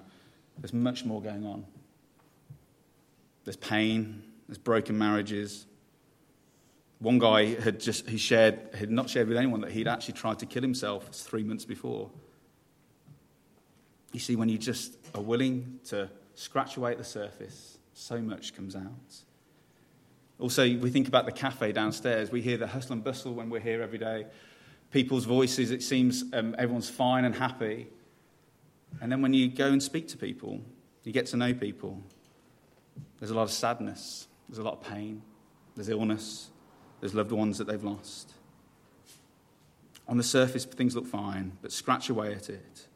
there's 0.59 0.73
much 0.73 1.05
more 1.05 1.21
going 1.21 1.45
on. 1.45 1.65
There's 3.43 3.57
pain, 3.57 4.23
there's 4.47 4.57
broken 4.57 4.97
marriages, 4.97 5.65
one 7.03 7.19
guy 7.19 7.55
had 7.55 7.81
just 7.81 8.07
he 8.07 8.17
shared 8.17 8.57
had 8.73 8.89
not 8.89 9.09
shared 9.09 9.27
with 9.27 9.35
anyone 9.35 9.59
that 9.61 9.71
he'd 9.71 9.89
actually 9.89 10.13
tried 10.13 10.39
to 10.39 10.45
kill 10.45 10.61
himself 10.61 11.09
three 11.09 11.43
months 11.43 11.65
before. 11.65 12.09
You 14.13 14.21
see, 14.21 14.37
when 14.37 14.47
you 14.47 14.57
just 14.57 14.97
are 15.13 15.21
willing 15.21 15.79
to 15.89 16.09
scratch 16.35 16.77
away 16.77 16.93
at 16.93 16.97
the 16.97 17.03
surface, 17.03 17.77
so 17.93 18.21
much 18.21 18.55
comes 18.55 18.73
out. 18.73 19.15
Also, 20.39 20.63
we 20.63 20.89
think 20.89 21.09
about 21.09 21.25
the 21.25 21.31
cafe 21.33 21.73
downstairs. 21.73 22.31
We 22.31 22.41
hear 22.41 22.55
the 22.55 22.67
hustle 22.67 22.93
and 22.93 23.03
bustle 23.03 23.33
when 23.33 23.49
we're 23.49 23.59
here 23.59 23.81
every 23.81 23.99
day. 23.99 24.25
People's 24.93 25.25
voices, 25.25 25.71
it 25.71 25.81
seems 25.81 26.23
um, 26.33 26.53
everyone's 26.59 26.87
fine 26.87 27.25
and 27.25 27.33
happy. 27.33 27.87
And 29.01 29.11
then 29.11 29.23
when 29.23 29.33
you 29.33 29.49
go 29.49 29.69
and 29.69 29.81
speak 29.81 30.07
to 30.09 30.17
people, 30.17 30.61
you 31.03 31.11
get 31.11 31.25
to 31.27 31.35
know 31.35 31.51
people, 31.51 31.99
there's 33.17 33.31
a 33.31 33.33
lot 33.33 33.41
of 33.41 33.51
sadness, 33.51 34.27
there's 34.47 34.59
a 34.59 34.63
lot 34.63 34.73
of 34.73 34.81
pain, 34.83 35.23
there's 35.75 35.89
illness, 35.89 36.51
there's 36.99 37.15
loved 37.15 37.31
ones 37.31 37.57
that 37.57 37.65
they've 37.65 37.83
lost. 37.83 38.33
On 40.07 40.17
the 40.17 40.23
surface, 40.23 40.63
things 40.63 40.95
look 40.95 41.07
fine, 41.07 41.53
but 41.63 41.71
scratch 41.71 42.09
away 42.09 42.31
at 42.31 42.51
it, 42.51 42.87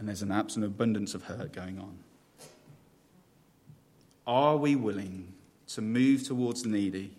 and 0.00 0.08
there's 0.08 0.22
an 0.22 0.32
absolute 0.32 0.66
abundance 0.66 1.14
of 1.14 1.22
hurt 1.22 1.52
going 1.52 1.78
on. 1.78 1.96
Are 4.26 4.56
we 4.56 4.74
willing 4.74 5.34
to 5.68 5.82
move 5.82 6.24
towards 6.24 6.64
the 6.64 6.68
needy 6.68 7.16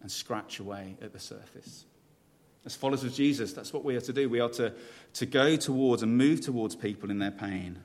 and 0.00 0.10
scratch 0.10 0.58
away 0.58 0.96
at 1.00 1.12
the 1.12 1.20
surface? 1.20 1.84
As 2.64 2.76
followers 2.76 3.02
of 3.02 3.12
Jesus, 3.12 3.52
that's 3.52 3.72
what 3.72 3.84
we 3.84 3.96
are 3.96 4.00
to 4.00 4.12
do. 4.12 4.28
We 4.28 4.40
are 4.40 4.48
to, 4.50 4.72
to 5.14 5.26
go 5.26 5.56
towards 5.56 6.02
and 6.02 6.16
move 6.16 6.40
towards 6.40 6.76
people 6.76 7.10
in 7.10 7.18
their 7.18 7.32
pain 7.32 7.78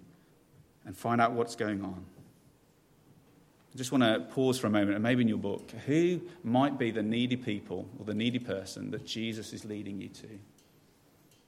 and 0.85 0.95
find 0.95 1.19
out 1.19 1.33
what's 1.33 1.55
going 1.55 1.83
on. 1.83 2.05
I 3.73 3.77
just 3.77 3.91
want 3.91 4.03
to 4.03 4.21
pause 4.33 4.57
for 4.59 4.67
a 4.67 4.69
moment, 4.69 4.93
and 4.93 5.03
maybe 5.03 5.21
in 5.21 5.27
your 5.27 5.37
book, 5.37 5.69
who 5.85 6.21
might 6.43 6.79
be 6.79 6.89
the 6.89 7.03
needy 7.03 7.35
people 7.35 7.87
or 7.99 8.05
the 8.05 8.13
needy 8.13 8.39
person 8.39 8.91
that 8.91 9.05
Jesus 9.05 9.53
is 9.53 9.65
leading 9.65 10.01
you 10.01 10.09
to? 10.09 10.27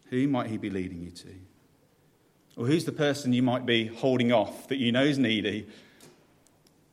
Who 0.10 0.28
might 0.28 0.48
he 0.48 0.58
be 0.58 0.70
leading 0.70 1.02
you 1.02 1.12
to? 1.12 1.36
Or 2.58 2.66
who's 2.66 2.86
the 2.86 2.92
person 2.92 3.32
you 3.32 3.42
might 3.44 3.66
be 3.66 3.88
holding 3.88 4.32
off 4.32 4.68
that 4.68 4.78
you 4.78 4.92
know 4.92 5.04
is 5.04 5.18
needy, 5.18 5.68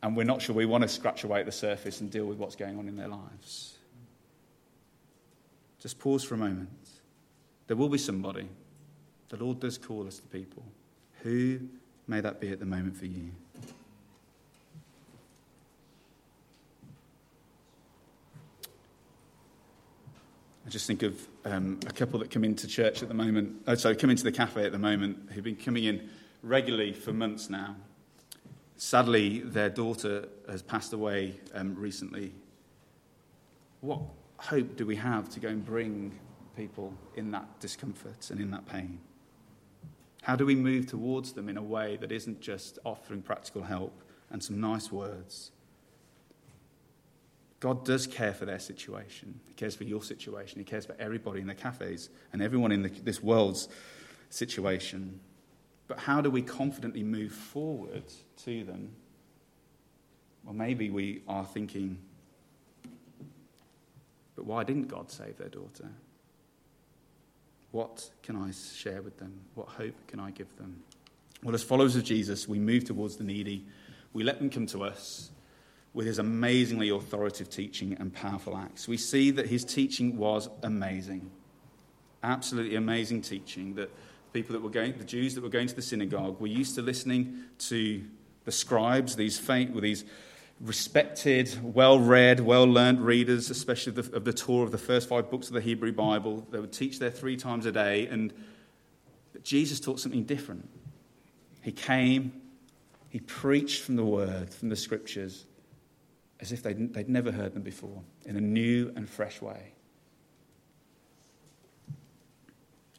and 0.03 0.17
we're 0.17 0.25
not 0.25 0.41
sure 0.41 0.55
we 0.55 0.67
want 0.67 0.83
to 0.83 0.89
scratch 0.89 1.25
away 1.25 1.41
at 1.41 1.47
the 1.47 1.53
surface 1.53 2.01
and 2.01 2.11
deal 2.11 2.27
with 2.27 2.39
what's 2.39 2.57
going 2.57 2.79
on 2.79 2.89
in 2.89 2.97
their 2.97 3.09
lives? 3.09 3.76
Just 5.87 6.01
pause 6.01 6.25
for 6.25 6.35
a 6.35 6.39
moment. 6.39 6.69
There 7.69 7.77
will 7.77 7.89
be 7.89 7.97
somebody. 7.97 8.49
The 9.29 9.37
Lord 9.37 9.61
does 9.61 9.79
call 9.79 10.05
us 10.09 10.17
to 10.17 10.27
people. 10.27 10.65
Who 11.23 11.61
may 12.09 12.21
that 12.21 12.41
be 12.41 12.51
at 12.51 12.59
the 12.59 12.67
moment 12.67 12.97
for 12.97 13.07
you? 13.07 13.31
I 20.67 20.71
just 20.71 20.89
think 20.89 21.05
of 21.05 21.25
um, 21.45 21.79
a 21.87 21.93
couple 21.93 22.19
that 22.19 22.33
come 22.33 22.43
into 22.43 22.67
church 22.67 23.01
at 23.05 23.07
the 23.07 23.15
moment, 23.15 23.53
oh, 23.69 23.77
sorry, 23.77 23.95
come 23.95 24.11
into 24.11 24.25
the 24.25 24.33
cafe 24.33 24.65
at 24.65 24.73
the 24.73 24.81
moment, 24.81 25.31
who've 25.31 25.45
been 25.45 25.55
coming 25.55 25.85
in 25.85 26.11
regularly 26.43 26.95
for 26.95 27.13
months 27.13 27.49
now. 27.49 27.77
Sadly, 28.77 29.39
their 29.39 29.71
daughter 29.71 30.27
has 30.51 30.63
passed 30.63 30.93
away 30.93 31.39
um, 31.55 31.77
recently. 31.77 32.33
What 33.83 34.01
hope 34.39 34.77
do 34.77 34.87
we 34.87 34.97
have 34.97 35.29
to 35.31 35.41
go 35.41 35.49
and 35.49 35.65
bring 35.65 36.19
people 36.57 36.95
in 37.15 37.31
that 37.33 37.61
discomfort 37.61 38.31
and 38.31 38.41
in 38.41 38.51
that 38.51 38.67
pain? 38.67 39.01
How 40.23 40.37
do 40.37 40.45
we 40.45 40.55
move 40.55 40.87
towards 40.87 41.33
them 41.33 41.49
in 41.49 41.57
a 41.57 41.63
way 41.63 41.97
that 41.99 42.11
isn't 42.11 42.41
just 42.41 42.79
offering 42.85 43.23
practical 43.23 43.63
help 43.63 44.03
and 44.31 44.43
some 44.43 44.61
nice 44.61 44.91
words, 44.91 45.53
God 47.61 47.85
does 47.85 48.07
care 48.07 48.35
for 48.35 48.45
their 48.45 48.59
situation. 48.59 49.41
He 49.47 49.55
cares 49.55 49.75
for 49.75 49.85
your 49.85 50.03
situation. 50.03 50.59
He 50.59 50.65
cares 50.65 50.85
for 50.85 50.95
everybody 50.99 51.41
in 51.41 51.47
the 51.47 51.55
cafes 51.55 52.11
and 52.33 52.43
everyone 52.43 52.71
in 52.71 52.83
the, 52.83 52.89
this 52.89 53.23
world's 53.23 53.69
situation. 54.29 55.21
But 55.89 56.01
how 56.01 56.21
do 56.21 56.31
we 56.31 56.43
confidently 56.43 57.03
move 57.03 57.33
forward 57.33 58.05
to 58.45 58.65
them? 58.65 58.91
Well, 60.45 60.55
maybe 60.55 60.91
we 60.91 61.23
are 61.27 61.45
thinking, 61.45 61.99
but 64.37 64.45
why 64.45 64.63
didn't 64.63 64.89
God 64.89 65.11
save 65.11 65.39
their 65.39 65.49
daughter? 65.49 65.89
What 67.73 68.11
can 68.23 68.37
I 68.37 68.53
share 68.53 69.03
with 69.03 69.19
them? 69.19 69.41
What 69.55 69.69
hope 69.69 69.95
can 70.07 70.21
I 70.21 70.31
give 70.31 70.55
them? 70.57 70.83
Well, 71.43 71.55
as 71.55 71.63
followers 71.63 71.97
of 71.97 72.05
Jesus, 72.05 72.47
we 72.47 72.59
move 72.59 72.85
towards 72.85 73.17
the 73.17 73.25
needy. 73.25 73.65
We 74.13 74.23
let 74.23 74.39
them 74.39 74.51
come 74.51 74.67
to 74.69 74.85
us 74.85 75.31
with 75.93 76.07
his 76.07 76.19
amazingly 76.19 76.91
authoritative 76.91 77.49
teaching 77.49 77.97
and 77.99 78.13
powerful 78.13 78.57
acts. 78.57 78.87
We 78.87 78.99
see 78.99 79.31
that 79.33 79.47
his 79.47 79.65
teaching 79.65 80.17
was 80.17 80.49
amazing. 80.63 81.31
Absolutely 82.23 82.77
amazing 82.77 83.23
teaching 83.23 83.75
that 83.75 83.91
people 84.33 84.53
that 84.53 84.63
were 84.63 84.71
going, 84.71 84.97
the 84.99 85.05
Jews 85.05 85.35
that 85.35 85.43
were 85.43 85.49
going 85.49 85.69
to 85.69 85.75
the 85.75 85.83
synagogue, 85.83 86.39
were 86.41 86.47
used 86.47 86.75
to 86.75 86.83
listening 86.83 87.45
to 87.61 88.05
the 88.45 88.53
scribes, 88.53 89.17
these 89.17 89.41
with 89.49 89.83
these 89.83 90.05
respected, 90.61 91.59
well 91.63 91.99
read, 91.99 92.41
well 92.41 92.65
learned 92.65 93.01
readers, 93.01 93.51
especially 93.51 93.91
of 93.91 94.11
the, 94.11 94.17
of 94.17 94.25
the 94.25 94.33
Torah 94.33 94.65
of 94.65 94.73
the 94.73 94.79
first 94.79 95.09
five 95.09 95.31
books 95.31 95.49
of 95.49 95.55
the 95.55 95.61
Hebrew 95.61 95.93
Bible. 95.93 96.47
They 96.51 96.59
would 96.59 96.73
teach 96.73 96.99
there 96.99 97.11
three 97.11 97.37
times 97.37 97.67
a 97.67 97.73
day, 97.73 98.07
and 98.07 98.33
Jesus 99.43 99.81
taught 99.81 100.01
something 100.01 100.25
different. 100.25 100.69
He 101.63 101.73
came, 101.73 102.33
he 103.09 103.21
preached 103.21 103.83
from 103.83 103.97
the 103.97 104.05
word, 104.05 104.53
from 104.53 104.69
the 104.69 104.77
scriptures, 104.77 105.45
as 106.41 106.53
if 106.53 106.63
they'd, 106.63 106.95
they'd 106.95 107.09
never 107.09 107.33
heard 107.33 107.55
them 107.55 107.63
before, 107.63 108.03
in 108.25 108.37
a 108.37 108.41
new 108.41 108.93
and 108.97 109.09
fresh 109.09 109.43
way. 109.43 109.73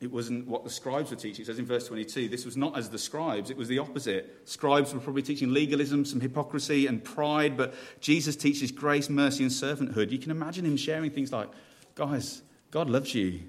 It 0.08 0.14
wasn't 0.14 0.48
what 0.48 0.64
the 0.64 0.70
scribes 0.70 1.12
were 1.12 1.18
teaching. 1.18 1.42
It 1.42 1.48
says 1.48 1.60
in 1.60 1.66
verse 1.66 1.86
22, 1.86 2.30
this 2.30 2.46
was 2.46 2.56
not 2.56 2.78
as 2.78 2.90
the 2.90 2.98
scribes, 2.98 3.50
it 3.50 3.58
was 3.58 3.68
the 3.68 3.80
opposite. 3.80 4.40
Scribes 4.46 4.94
were 4.94 5.02
probably 5.02 5.22
teaching 5.22 5.52
legalism, 5.52 6.06
some 6.06 6.22
hypocrisy 6.22 6.88
and 6.88 7.04
pride, 7.04 7.58
but 7.58 7.74
Jesus 8.00 8.38
teaches 8.38 8.72
grace, 8.72 9.10
mercy, 9.10 9.44
and 9.44 9.52
servanthood. 9.52 10.10
You 10.10 10.18
can 10.18 10.32
imagine 10.32 10.66
him 10.66 10.78
sharing 10.78 11.12
things 11.12 11.34
like, 11.34 11.50
guys, 11.94 12.42
God 12.72 12.90
loves 12.90 13.14
you. 13.14 13.42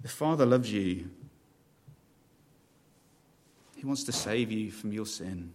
The 0.00 0.08
Father 0.08 0.44
loves 0.44 0.72
you. 0.72 1.08
He 3.76 3.86
wants 3.86 4.02
to 4.02 4.12
save 4.12 4.50
you 4.50 4.72
from 4.72 4.92
your 4.92 5.06
sin. 5.06 5.54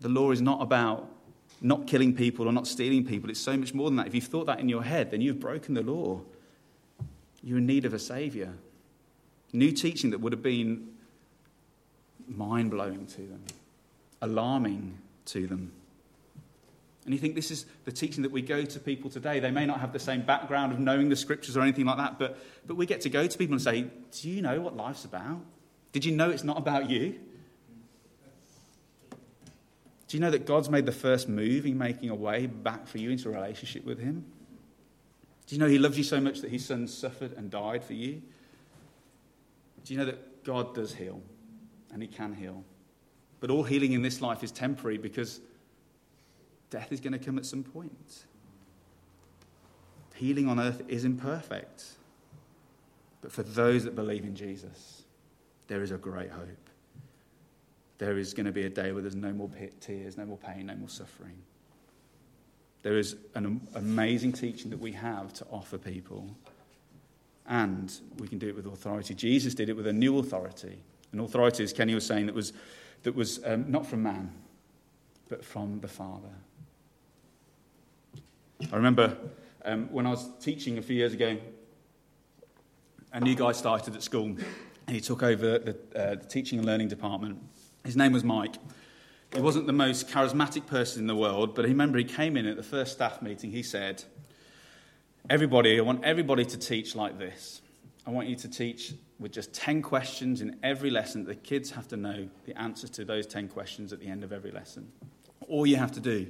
The 0.00 0.08
law 0.08 0.32
is 0.32 0.42
not 0.42 0.60
about 0.60 1.08
not 1.60 1.86
killing 1.86 2.12
people 2.12 2.48
or 2.48 2.52
not 2.52 2.66
stealing 2.66 3.06
people. 3.06 3.30
It's 3.30 3.40
so 3.40 3.56
much 3.56 3.72
more 3.72 3.88
than 3.88 3.96
that. 3.96 4.08
If 4.08 4.14
you've 4.16 4.24
thought 4.24 4.46
that 4.46 4.58
in 4.58 4.68
your 4.68 4.82
head, 4.82 5.12
then 5.12 5.20
you've 5.20 5.38
broken 5.38 5.74
the 5.74 5.82
law. 5.82 6.20
You're 7.42 7.58
in 7.58 7.66
need 7.66 7.84
of 7.84 7.94
a 7.94 7.98
Saviour. 7.98 8.54
New 9.52 9.72
teaching 9.72 10.10
that 10.10 10.20
would 10.20 10.32
have 10.32 10.42
been 10.42 10.88
mind 12.26 12.70
blowing 12.70 13.06
to 13.06 13.18
them, 13.18 13.44
alarming 14.20 14.98
to 15.26 15.46
them. 15.46 15.72
And 17.04 17.12
you 17.12 17.18
think 17.18 17.34
this 17.34 17.50
is 17.50 17.66
the 17.84 17.90
teaching 17.90 18.22
that 18.22 18.30
we 18.30 18.42
go 18.42 18.64
to 18.64 18.78
people 18.78 19.10
today. 19.10 19.40
They 19.40 19.50
may 19.50 19.66
not 19.66 19.80
have 19.80 19.92
the 19.92 19.98
same 19.98 20.22
background 20.22 20.72
of 20.72 20.78
knowing 20.78 21.08
the 21.08 21.16
scriptures 21.16 21.56
or 21.56 21.62
anything 21.62 21.84
like 21.84 21.96
that, 21.96 22.18
but, 22.18 22.38
but 22.66 22.76
we 22.76 22.86
get 22.86 23.00
to 23.02 23.10
go 23.10 23.26
to 23.26 23.38
people 23.38 23.54
and 23.54 23.62
say, 23.62 23.86
Do 24.12 24.30
you 24.30 24.40
know 24.40 24.60
what 24.60 24.76
life's 24.76 25.04
about? 25.04 25.40
Did 25.90 26.04
you 26.04 26.12
know 26.12 26.30
it's 26.30 26.44
not 26.44 26.58
about 26.58 26.88
you? 26.88 27.18
Do 30.06 30.16
you 30.16 30.20
know 30.20 30.30
that 30.30 30.46
God's 30.46 30.70
made 30.70 30.86
the 30.86 30.92
first 30.92 31.28
move 31.28 31.66
in 31.66 31.76
making 31.76 32.10
a 32.10 32.14
way 32.14 32.46
back 32.46 32.86
for 32.86 32.98
you 32.98 33.10
into 33.10 33.30
a 33.30 33.32
relationship 33.32 33.84
with 33.84 33.98
Him? 33.98 34.24
Do 35.52 35.56
you 35.56 35.60
know 35.60 35.68
He 35.68 35.78
loves 35.78 35.98
you 35.98 36.04
so 36.04 36.18
much 36.18 36.40
that 36.40 36.50
His 36.50 36.64
Son 36.64 36.88
suffered 36.88 37.34
and 37.34 37.50
died 37.50 37.84
for 37.84 37.92
you? 37.92 38.22
Do 39.84 39.92
you 39.92 39.98
know 39.98 40.06
that 40.06 40.44
God 40.44 40.74
does 40.74 40.94
heal 40.94 41.20
and 41.92 42.00
He 42.00 42.08
can 42.08 42.32
heal? 42.32 42.64
But 43.38 43.50
all 43.50 43.62
healing 43.62 43.92
in 43.92 44.00
this 44.00 44.22
life 44.22 44.42
is 44.42 44.50
temporary 44.50 44.96
because 44.96 45.42
death 46.70 46.90
is 46.90 47.00
going 47.00 47.12
to 47.12 47.18
come 47.18 47.36
at 47.36 47.44
some 47.44 47.62
point. 47.62 48.24
Healing 50.14 50.48
on 50.48 50.58
earth 50.58 50.80
is 50.88 51.04
imperfect. 51.04 51.84
But 53.20 53.30
for 53.30 53.42
those 53.42 53.84
that 53.84 53.94
believe 53.94 54.24
in 54.24 54.34
Jesus, 54.34 55.02
there 55.66 55.82
is 55.82 55.90
a 55.90 55.98
great 55.98 56.30
hope. 56.30 56.70
There 57.98 58.16
is 58.16 58.32
going 58.32 58.46
to 58.46 58.52
be 58.52 58.64
a 58.64 58.70
day 58.70 58.92
where 58.92 59.02
there's 59.02 59.14
no 59.14 59.34
more 59.34 59.50
tears, 59.80 60.16
no 60.16 60.24
more 60.24 60.38
pain, 60.38 60.64
no 60.64 60.76
more 60.76 60.88
suffering. 60.88 61.36
There 62.82 62.98
is 62.98 63.16
an 63.34 63.60
amazing 63.74 64.32
teaching 64.32 64.70
that 64.70 64.80
we 64.80 64.92
have 64.92 65.32
to 65.34 65.46
offer 65.50 65.78
people. 65.78 66.28
And 67.46 67.92
we 68.18 68.28
can 68.28 68.38
do 68.38 68.48
it 68.48 68.56
with 68.56 68.66
authority. 68.66 69.14
Jesus 69.14 69.54
did 69.54 69.68
it 69.68 69.76
with 69.76 69.86
a 69.86 69.92
new 69.92 70.18
authority. 70.18 70.78
An 71.12 71.20
authority, 71.20 71.62
as 71.64 71.72
Kenny 71.72 71.94
was 71.94 72.06
saying, 72.06 72.26
that 72.26 72.34
was, 72.34 72.52
that 73.02 73.14
was 73.14 73.40
um, 73.44 73.70
not 73.70 73.86
from 73.86 74.02
man, 74.02 74.32
but 75.28 75.44
from 75.44 75.80
the 75.80 75.88
Father. 75.88 76.28
I 78.72 78.76
remember 78.76 79.16
um, 79.64 79.88
when 79.92 80.06
I 80.06 80.10
was 80.10 80.28
teaching 80.40 80.78
a 80.78 80.82
few 80.82 80.96
years 80.96 81.12
ago, 81.12 81.36
a 83.12 83.20
new 83.20 83.34
guy 83.34 83.52
started 83.52 83.94
at 83.94 84.02
school, 84.02 84.26
and 84.86 84.96
he 84.96 85.00
took 85.00 85.22
over 85.22 85.58
the, 85.58 85.76
uh, 85.94 86.14
the 86.14 86.24
teaching 86.24 86.58
and 86.58 86.66
learning 86.66 86.88
department. 86.88 87.38
His 87.84 87.96
name 87.96 88.12
was 88.12 88.24
Mike. 88.24 88.54
He 89.34 89.40
wasn't 89.40 89.66
the 89.66 89.72
most 89.72 90.08
charismatic 90.08 90.66
person 90.66 91.00
in 91.00 91.06
the 91.06 91.16
world, 91.16 91.54
but 91.54 91.64
I 91.64 91.68
remember 91.68 91.96
he 91.96 92.04
came 92.04 92.36
in 92.36 92.46
at 92.46 92.56
the 92.56 92.62
first 92.62 92.92
staff 92.92 93.22
meeting. 93.22 93.50
He 93.50 93.62
said, 93.62 94.04
Everybody, 95.30 95.78
I 95.78 95.82
want 95.82 96.04
everybody 96.04 96.44
to 96.44 96.58
teach 96.58 96.94
like 96.94 97.18
this. 97.18 97.62
I 98.06 98.10
want 98.10 98.28
you 98.28 98.36
to 98.36 98.48
teach 98.48 98.92
with 99.18 99.32
just 99.32 99.54
10 99.54 99.80
questions 99.80 100.40
in 100.42 100.58
every 100.62 100.90
lesson. 100.90 101.24
The 101.24 101.36
kids 101.36 101.70
have 101.70 101.88
to 101.88 101.96
know 101.96 102.28
the 102.44 102.58
answers 102.60 102.90
to 102.90 103.04
those 103.04 103.26
10 103.26 103.48
questions 103.48 103.92
at 103.92 104.00
the 104.00 104.08
end 104.08 104.24
of 104.24 104.32
every 104.32 104.50
lesson. 104.50 104.90
All 105.48 105.64
you 105.64 105.76
have 105.76 105.92
to 105.92 106.00
do 106.00 106.26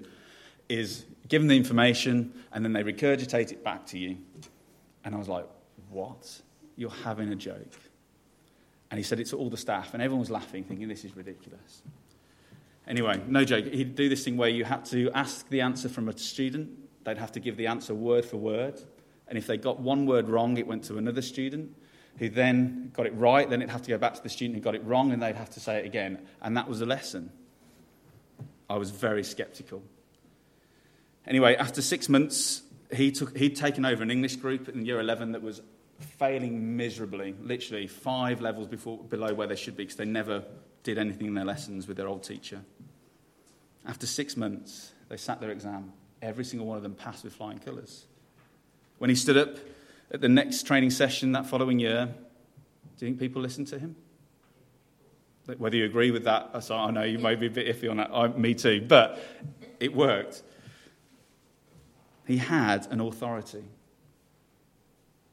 is 0.69 1.05
give 1.29 1.41
them 1.41 1.49
the 1.49 1.57
information 1.57 2.33
and 2.53 2.65
then 2.65 2.73
they 2.73 2.85
regurgitate 2.85 3.51
it 3.51 3.65
back 3.65 3.87
to 3.87 3.99
you. 3.99 4.19
And 5.05 5.15
I 5.15 5.19
was 5.19 5.29
like, 5.29 5.47
What? 5.91 6.41
You're 6.77 6.91
having 6.91 7.33
a 7.33 7.37
joke. 7.37 7.75
And 8.93 8.99
he 8.99 9.03
said 9.03 9.19
it 9.19 9.27
to 9.29 9.39
all 9.39 9.49
the 9.51 9.57
staff, 9.57 9.95
and 9.95 10.03
everyone 10.03 10.21
was 10.21 10.31
laughing, 10.31 10.65
thinking 10.65 10.87
this 10.87 11.05
is 11.05 11.17
ridiculous. 11.17 11.83
Anyway, 12.87 13.21
no 13.27 13.45
joke. 13.45 13.67
He'd 13.67 13.95
do 13.95 14.09
this 14.09 14.25
thing 14.25 14.37
where 14.37 14.49
you 14.49 14.65
had 14.65 14.85
to 14.87 15.11
ask 15.13 15.49
the 15.49 15.61
answer 15.61 15.89
from 15.89 16.09
a 16.09 16.19
student. 16.19 16.71
They'd 17.05 17.19
have 17.19 17.33
to 17.33 17.41
give 17.41 17.57
the 17.57 17.69
answer 17.69 17.95
word 17.95 18.25
for 18.25 18.37
word. 18.37 18.81
And 19.29 19.39
if 19.39 19.47
they 19.47 19.57
got 19.57 19.81
one 19.81 20.07
word 20.07 20.29
wrong, 20.29 20.57
it 20.57 20.67
went 20.67 20.85
to 20.85 20.99
another 20.99 21.23
student 21.23 21.75
who 22.19 22.29
then 22.29 22.91
got 22.95 23.07
it 23.07 23.15
right. 23.15 23.49
Then 23.49 23.63
it'd 23.63 23.71
have 23.71 23.83
to 23.83 23.91
go 23.91 23.99
back 23.99 24.15
to 24.15 24.23
the 24.23 24.29
student 24.29 24.57
who 24.57 24.63
got 24.63 24.75
it 24.75 24.85
wrong, 24.85 25.13
and 25.13 25.23
they'd 25.23 25.37
have 25.37 25.51
to 25.51 25.61
say 25.61 25.79
it 25.79 25.87
again. 25.87 26.27
And 26.41 26.57
that 26.57 26.69
was 26.69 26.81
a 26.81 26.87
lesson. 26.87 27.31
I 28.69 28.77
was 28.77 28.91
very 28.91 29.25
skeptical. 29.25 29.83
Anyway, 31.27 31.57
after 31.57 31.81
six 31.81 32.09
months, 32.09 32.63
he 32.93 33.13
took, 33.13 33.37
he'd 33.37 33.57
taken 33.57 33.85
over 33.85 34.03
an 34.03 34.11
English 34.11 34.37
group 34.37 34.69
in 34.69 34.85
year 34.85 35.01
11 35.01 35.33
that 35.33 35.43
was 35.43 35.63
failing 35.99 36.77
miserably, 36.77 37.35
literally 37.41 37.87
five 37.87 38.41
levels 38.41 38.67
before, 38.67 38.99
below 38.99 39.33
where 39.35 39.47
they 39.47 39.57
should 39.57 39.77
be 39.77 39.85
because 39.85 39.97
they 39.97 40.05
never 40.05 40.45
did 40.83 40.99
anything 40.99 41.27
in 41.27 41.35
their 41.35 41.45
lessons 41.45 41.87
with 41.87 41.97
their 41.97 42.09
old 42.09 42.23
teacher. 42.23 42.63
After 43.87 44.07
six 44.07 44.37
months, 44.37 44.93
they 45.09 45.17
sat 45.17 45.41
their 45.41 45.51
exam. 45.51 45.93
Every 46.21 46.45
single 46.45 46.67
one 46.67 46.77
of 46.77 46.83
them 46.83 46.95
passed 46.95 47.25
with 47.25 47.33
flying 47.33 47.59
colours. 47.59 48.07
When 48.99 49.11
he 49.11 49.17
stood 49.17 49.37
up 49.37 49.57
at 50.13 50.21
the 50.21 50.29
next 50.29 50.67
training 50.67 50.91
session 50.91 51.33
that 51.33 51.47
following 51.47 51.79
year, 51.79 52.07
do 52.99 53.07
you 53.07 53.13
think 53.13 53.19
people 53.19 53.43
listened 53.43 53.67
to 53.69 53.79
him? 53.79 53.97
Whether 55.59 55.77
you 55.77 55.85
agree 55.85 56.13
with 56.13 56.25
that, 56.25 56.51
I 56.71 56.91
know 56.93 57.03
you 57.03 57.19
may 57.19 57.35
be 57.35 57.47
a 57.47 57.51
bit 57.51 57.67
iffy 57.67 57.91
on 57.91 57.97
that. 57.97 58.11
I, 58.13 58.29
me 58.29 58.55
too, 58.55 58.85
but 58.87 59.21
it 59.81 59.93
worked. 59.93 60.43
He 62.27 62.37
had 62.37 62.87
an 62.93 63.01
authority. 63.01 63.65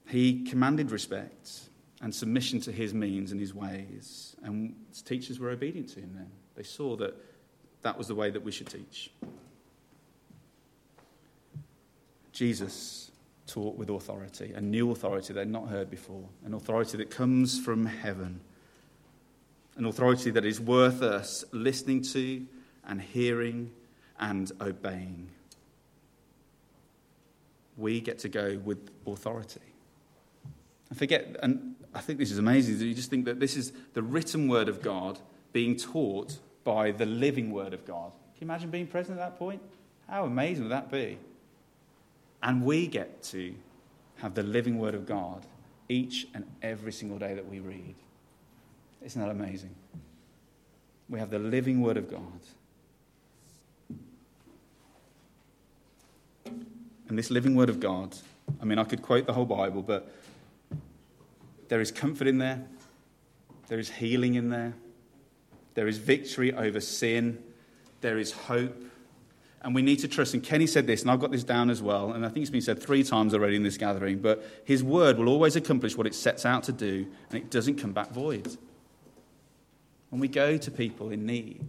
He 0.08 0.43
commanded 0.43 0.89
respect 0.89 1.68
and 2.01 2.13
submission 2.13 2.59
to 2.62 2.71
his 2.71 2.93
means 2.93 3.31
and 3.31 3.39
his 3.39 3.53
ways. 3.53 4.35
And 4.43 4.75
his 4.89 5.01
teachers 5.01 5.39
were 5.39 5.49
obedient 5.49 5.89
to 5.89 5.99
him 5.99 6.12
then. 6.15 6.31
They 6.55 6.63
saw 6.63 6.95
that 6.97 7.15
that 7.81 7.97
was 7.97 8.07
the 8.07 8.15
way 8.15 8.29
that 8.29 8.43
we 8.43 8.51
should 8.51 8.67
teach. 8.67 9.12
Jesus 12.31 13.12
taught 13.47 13.75
with 13.75 13.89
authority, 13.89 14.53
a 14.53 14.62
new 14.62 14.91
authority 14.91 15.33
they'd 15.33 15.47
not 15.47 15.67
heard 15.67 15.89
before, 15.89 16.23
an 16.45 16.53
authority 16.53 16.97
that 16.97 17.09
comes 17.09 17.59
from 17.59 17.85
heaven, 17.85 18.39
an 19.75 19.85
authority 19.85 20.29
that 20.31 20.45
is 20.45 20.62
worth 20.62 21.01
us 21.01 21.43
listening 21.51 22.01
to 22.01 22.45
and 22.88 23.01
hearing 23.01 23.71
and 24.19 24.51
obeying. 24.62 25.29
We 27.77 28.01
get 28.01 28.19
to 28.19 28.29
go 28.29 28.59
with 28.63 28.89
authority. 29.07 29.62
I 30.91 30.95
forget, 30.95 31.35
and 31.41 31.75
I 31.93 32.02
think 32.02 32.19
this 32.19 32.32
is 32.32 32.38
amazing. 32.38 32.80
You 32.88 32.93
just 32.93 33.10
think 33.10 33.25
that 33.25 33.39
this 33.39 33.58
is 33.58 33.73
the 33.93 34.04
written 34.04 34.47
word 34.47 34.69
of 34.69 34.82
God 34.82 35.19
being 35.54 35.75
taught 35.75 36.38
by 36.63 36.91
the 36.91 37.06
living 37.06 37.52
word 37.52 37.73
of 37.73 37.86
God. 37.86 38.12
Can 38.38 38.47
you 38.47 38.54
imagine 38.54 38.69
being 38.69 38.88
present 38.88 39.19
at 39.19 39.32
that 39.32 39.39
point? 39.39 39.62
How 40.08 40.25
amazing 40.25 40.65
would 40.65 40.71
that 40.71 40.91
be? 40.91 41.17
And 42.41 42.63
we 42.63 42.88
get 42.88 43.23
to 43.23 43.54
have 44.17 44.36
the 44.36 44.43
living 44.43 44.78
word 44.80 44.95
of 44.95 45.06
God 45.06 45.45
each 45.88 46.28
and 46.34 46.45
every 46.62 46.91
single 46.91 47.17
day 47.17 47.34
that 47.34 47.49
we 47.49 47.60
read. 47.60 47.95
Isn't 49.04 49.21
that 49.21 49.32
amazing? 49.32 49.73
We 51.10 51.19
have 51.19 51.32
the 51.32 51.39
living 51.39 51.82
word 51.82 51.97
of 51.97 52.10
God. 52.10 52.39
And 57.08 57.17
this 57.17 57.32
living 57.32 57.56
word 57.56 57.69
of 57.69 57.80
God, 57.80 58.15
I 58.62 58.65
mean, 58.65 58.78
I 58.78 58.84
could 58.84 59.02
quote 59.02 59.25
the 59.25 59.34
whole 59.34 59.45
Bible, 59.45 59.82
but 59.82 60.13
there 61.69 61.79
is 61.79 61.91
comfort 61.91 62.27
in 62.27 62.39
there, 62.39 62.62
there 63.67 63.79
is 63.79 63.89
healing 63.89 64.36
in 64.36 64.49
there, 64.49 64.73
there 65.75 65.88
is 65.88 65.97
victory 65.97 66.53
over 66.53 66.82
sin, 66.82 67.41
there 68.01 68.17
is 68.17 68.32
hope. 68.32 68.75
And 69.62 69.75
we 69.75 69.82
need 69.82 69.99
to 69.99 70.08
trust. 70.08 70.34
And 70.34 70.41
Kenny 70.41 70.67
said 70.67 70.88
this, 70.88 71.01
and 71.01 71.12
I've 71.12 71.19
got 71.19 71.32
this 71.32 71.43
down 71.43 71.69
as 71.69 71.82
well, 71.82 72.13
and 72.13 72.25
I 72.25 72.29
think 72.29 72.43
it's 72.43 72.49
been 72.49 72.62
said 72.62 72.82
three 72.82 73.03
times 73.03 73.34
already 73.34 73.55
in 73.55 73.63
this 73.63 73.77
gathering, 73.77 74.19
but 74.19 74.43
his 74.65 74.84
word 74.84 75.17
will 75.17 75.29
always 75.29 75.55
accomplish 75.55 75.95
what 75.97 76.08
it 76.08 76.15
sets 76.15 76.45
out 76.45 76.63
to 76.63 76.71
do, 76.71 77.05
and 77.29 77.38
it 77.38 77.51
doesn't 77.51 77.75
come 77.75 77.91
back 77.91 78.12
void. 78.12 78.58
When 80.10 80.19
we 80.19 80.27
go 80.27 80.58
to 80.58 80.71
people 80.71 81.12
in 81.12 81.25
need 81.25 81.67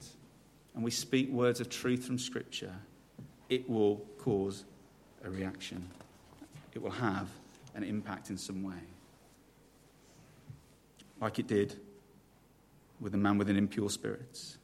and 0.74 0.82
we 0.82 0.90
speak 0.90 1.30
words 1.30 1.60
of 1.60 1.68
truth 1.68 2.06
from 2.06 2.16
Scripture, 2.16 2.74
it 3.48 3.68
will 3.68 3.96
cause 4.18 4.64
a 5.24 5.30
reaction. 5.30 5.88
It 6.74 6.80
will 6.80 6.90
have 6.92 7.28
an 7.74 7.82
impact 7.82 8.30
in 8.30 8.38
some 8.38 8.62
way 8.62 8.78
like 11.20 11.38
it 11.38 11.46
did 11.46 11.76
with 13.00 13.12
the 13.12 13.18
man 13.18 13.38
with 13.38 13.48
an 13.48 13.56
impure 13.56 13.90
spirit. 13.90 14.56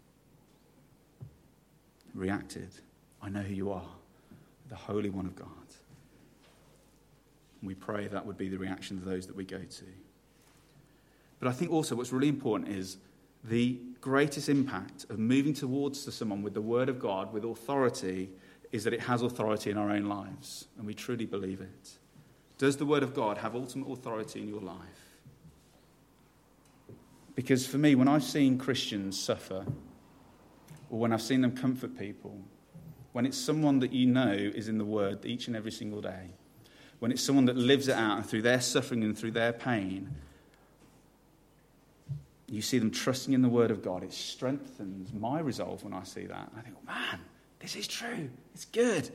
Reacted, 2.15 2.69
I 3.23 3.29
know 3.29 3.43
who 3.43 3.55
you 3.55 3.73
are, 3.73 3.89
the 4.69 4.77
Holy 4.77 5.11
One 5.11 5.27
of 5.27 5.37
God. 5.37 5.49
And 7.61 7.69
we 7.69 7.75
pray 7.75 8.07
that 8.09 8.25
would 8.25 8.39
be 8.39 8.49
the 8.49 8.59
reaction 8.59 8.97
of 8.97 9.05
those 9.05 9.27
that 9.27 9.37
we 9.37 9.45
go 9.45 9.59
to. 9.59 9.85
But 11.39 11.49
I 11.49 11.53
think 11.53 11.71
also 11.71 11.95
what's 11.95 12.13
really 12.13 12.29
important 12.29 12.71
is 12.71 12.97
the 13.45 13.79
greatest 14.01 14.49
impact 14.49 15.05
of 15.11 15.19
moving 15.19 15.55
towards 15.55 16.05
to 16.05 16.13
someone 16.13 16.43
with 16.43 16.55
the 16.55 16.61
Word 16.61 16.89
of 16.89 16.99
God, 16.99 17.33
with 17.33 17.45
authority, 17.45 18.31
is 18.73 18.85
that 18.85 18.93
it 18.93 19.01
has 19.01 19.23
authority 19.23 19.71
in 19.71 19.79
our 19.79 19.91
own 19.91 20.05
lives. 20.05 20.67
And 20.79 20.87
we 20.87 20.95
truly 20.95 21.27
believe 21.27 21.61
it. 21.61 21.91
Does 22.59 22.79
the 22.79 22.87
Word 22.87 23.03
of 23.03 23.15
God 23.15 23.39
have 23.39 23.55
ultimate 23.55 23.91
authority 23.91 24.41
in 24.41 24.49
your 24.49 24.61
life? 24.61 25.06
Because 27.37 27.67
for 27.67 27.77
me, 27.79 27.95
when 27.95 28.09
I've 28.09 28.25
seen 28.25 28.59
Christians 28.59 29.21
suffer, 29.21 29.65
or 30.91 30.99
when 30.99 31.13
I've 31.13 31.23
seen 31.23 31.43
them 31.43 31.55
comfort 31.55 31.97
people, 31.97 32.41
when 33.13 33.27
it's 33.27 33.39
someone 33.39 33.79
that 33.81 33.93
you 33.93 34.07
know 34.07 34.33
is 34.33 34.69
in 34.69 34.79
the 34.79 34.85
Word 34.85 35.25
each 35.25 35.47
and 35.47 35.55
every 35.55 35.71
single 35.71 36.01
day, 36.01 36.31
when 36.99 37.13
it's 37.13 37.23
someone 37.23 37.45
that 37.45 37.57
lives 37.57 37.89
it 37.89 37.95
out 37.95 38.17
and 38.17 38.27
through 38.27 38.43
their 38.43 38.61
suffering 38.61 39.05
and 39.05 39.17
through 39.17 39.33
their 39.33 39.53
pain, 39.53 40.11
you 42.49 42.63
see 42.63 42.79
them 42.79 42.91
trusting 42.91 43.35
in 43.35 43.43
the 43.43 43.49
Word 43.49 43.71
of 43.71 43.83
God, 43.83 44.03
it 44.03 44.13
strengthens 44.13 45.13
my 45.13 45.39
resolve 45.41 45.85
when 45.85 45.93
I 45.93 46.05
see 46.05 46.25
that. 46.27 46.51
I 46.57 46.61
think, 46.63 46.77
man, 46.87 47.21
this 47.59 47.77
is 47.77 47.87
true. 47.87 48.31
It's 48.55 48.65
good. 48.65 49.11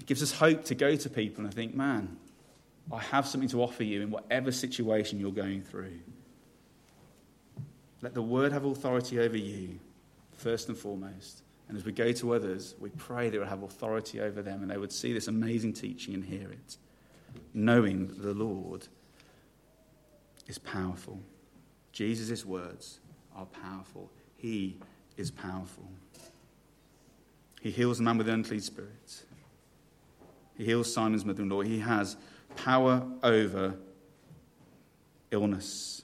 It 0.00 0.06
gives 0.06 0.22
us 0.22 0.32
hope 0.32 0.64
to 0.64 0.74
go 0.74 0.96
to 0.96 1.08
people 1.08 1.44
and 1.44 1.54
think, 1.54 1.76
man, 1.76 2.16
I 2.92 3.00
have 3.00 3.26
something 3.26 3.48
to 3.50 3.62
offer 3.62 3.84
you 3.84 4.02
in 4.02 4.10
whatever 4.10 4.50
situation 4.50 5.20
you're 5.20 5.32
going 5.32 5.62
through. 5.62 6.00
Let 8.04 8.12
the 8.12 8.20
word 8.20 8.52
have 8.52 8.66
authority 8.66 9.18
over 9.18 9.38
you, 9.38 9.80
first 10.36 10.68
and 10.68 10.76
foremost. 10.76 11.42
And 11.68 11.78
as 11.78 11.86
we 11.86 11.92
go 11.92 12.12
to 12.12 12.34
others, 12.34 12.74
we 12.78 12.90
pray 12.90 13.30
that 13.30 13.36
it 13.36 13.38
will 13.38 13.46
have 13.46 13.62
authority 13.62 14.20
over 14.20 14.42
them 14.42 14.60
and 14.60 14.70
they 14.70 14.76
would 14.76 14.92
see 14.92 15.14
this 15.14 15.26
amazing 15.26 15.72
teaching 15.72 16.12
and 16.12 16.22
hear 16.22 16.50
it, 16.50 16.76
knowing 17.54 18.08
that 18.08 18.20
the 18.20 18.34
Lord 18.34 18.86
is 20.46 20.58
powerful. 20.58 21.18
Jesus' 21.92 22.44
words 22.44 23.00
are 23.34 23.46
powerful. 23.46 24.10
He 24.36 24.76
is 25.16 25.30
powerful. 25.30 25.88
He 27.62 27.70
heals 27.70 27.96
the 27.96 28.04
man 28.04 28.18
with 28.18 28.26
the 28.26 28.34
unclean 28.34 28.60
spirit. 28.60 29.22
He 30.58 30.66
heals 30.66 30.92
Simon's 30.92 31.24
mother 31.24 31.42
in 31.42 31.48
law. 31.48 31.62
He 31.62 31.78
has 31.78 32.18
power 32.54 33.02
over 33.22 33.76
illness, 35.30 36.03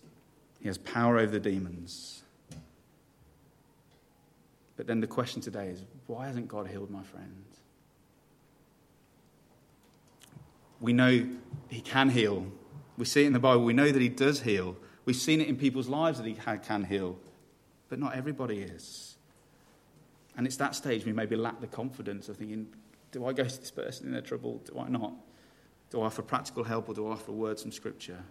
he 0.60 0.68
has 0.68 0.78
power 0.78 1.18
over 1.18 1.32
the 1.32 1.40
demons. 1.40 2.22
But 4.76 4.86
then 4.86 5.00
the 5.00 5.06
question 5.06 5.42
today 5.42 5.68
is 5.68 5.84
why 6.06 6.26
hasn't 6.26 6.48
God 6.48 6.66
healed 6.66 6.90
my 6.90 7.02
friend? 7.02 7.44
We 10.80 10.92
know 10.92 11.26
He 11.68 11.80
can 11.80 12.08
heal. 12.08 12.46
We 12.96 13.04
see 13.04 13.24
it 13.24 13.26
in 13.26 13.32
the 13.32 13.38
Bible. 13.38 13.64
We 13.64 13.74
know 13.74 13.90
that 13.90 14.00
He 14.00 14.08
does 14.08 14.40
heal. 14.40 14.76
We've 15.04 15.16
seen 15.16 15.40
it 15.40 15.48
in 15.48 15.56
people's 15.56 15.88
lives 15.88 16.18
that 16.18 16.26
He 16.26 16.34
can 16.34 16.84
heal. 16.84 17.18
But 17.88 17.98
not 17.98 18.14
everybody 18.14 18.60
is. 18.60 19.16
And 20.36 20.46
it's 20.46 20.56
that 20.56 20.74
stage 20.74 21.04
we 21.04 21.12
maybe 21.12 21.36
lack 21.36 21.60
the 21.60 21.66
confidence 21.66 22.28
of 22.28 22.36
thinking, 22.36 22.68
do 23.12 23.26
I 23.26 23.32
go 23.32 23.44
to 23.44 23.60
this 23.60 23.70
person 23.70 24.06
in 24.06 24.12
their 24.12 24.22
trouble? 24.22 24.62
Do 24.64 24.78
I 24.78 24.88
not? 24.88 25.12
Do 25.90 26.00
I 26.00 26.06
offer 26.06 26.22
practical 26.22 26.64
help 26.64 26.88
or 26.88 26.94
do 26.94 27.08
I 27.08 27.12
offer 27.12 27.32
words 27.32 27.62
from 27.62 27.72
Scripture? 27.72 28.22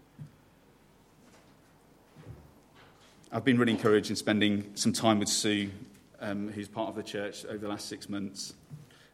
I've 3.31 3.45
been 3.45 3.59
really 3.59 3.73
encouraged 3.73 4.09
in 4.09 4.15
spending 4.15 4.71
some 4.73 4.91
time 4.91 5.19
with 5.19 5.29
Sue, 5.29 5.69
um, 6.19 6.49
who's 6.49 6.67
part 6.67 6.89
of 6.89 6.95
the 6.95 7.03
church, 7.03 7.45
over 7.45 7.59
the 7.59 7.67
last 7.67 7.87
six 7.87 8.09
months. 8.09 8.55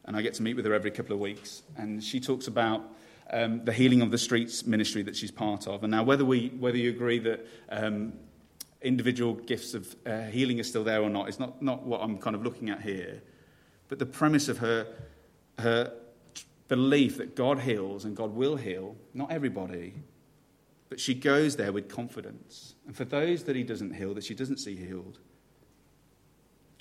And 0.06 0.16
I 0.16 0.22
get 0.22 0.34
to 0.36 0.42
meet 0.42 0.56
with 0.56 0.64
her 0.64 0.74
every 0.74 0.90
couple 0.90 1.14
of 1.14 1.20
weeks. 1.20 1.64
And 1.76 2.02
she 2.02 2.22
talks 2.22 2.48
about 2.48 2.82
um, 3.30 3.66
the 3.66 3.74
healing 3.74 4.02
of 4.02 4.12
the 4.12 4.18
streets 4.18 4.66
ministry 4.66 5.02
that 5.04 5.18
she's 5.18 5.32
part 5.32 5.68
of. 5.68 5.84
And 5.84 5.92
now, 5.92 6.04
whether, 6.04 6.24
we, 6.24 6.48
whether 6.58 6.78
you 6.78 6.92
agree 6.92 7.20
that 7.20 7.46
um, 7.68 8.14
individual 8.82 9.34
gifts 9.34 9.74
of 9.74 9.94
uh, 10.06 10.22
healing 10.22 10.62
are 10.62 10.64
still 10.64 10.86
there 10.86 11.02
or 11.02 11.10
not 11.10 11.28
is 11.28 11.38
not, 11.38 11.62
not 11.62 11.84
what 11.84 12.00
I'm 12.02 12.18
kind 12.18 12.38
of 12.38 12.44
looking 12.44 12.70
at 12.70 12.82
here. 12.82 13.22
But 13.90 14.00
the 14.00 14.06
premise 14.06 14.48
of 14.48 14.60
her, 14.60 14.88
her 15.60 15.92
belief 16.70 17.18
that 17.18 17.36
God 17.36 17.60
heals 17.60 18.06
and 18.06 18.16
God 18.16 18.34
will 18.34 18.56
heal, 18.56 18.96
not 19.14 19.30
everybody, 19.30 19.94
but 20.90 21.00
she 21.00 21.14
goes 21.14 21.56
there 21.56 21.72
with 21.72 21.90
confidence. 21.90 22.76
And 22.86 22.96
for 22.96 23.06
those 23.06 23.44
that 23.44 23.56
He 23.56 23.64
doesn't 23.64 23.96
heal, 23.96 24.14
that 24.14 24.24
she 24.24 24.36
doesn't 24.36 24.58
see 24.58 24.76
healed, 24.76 25.20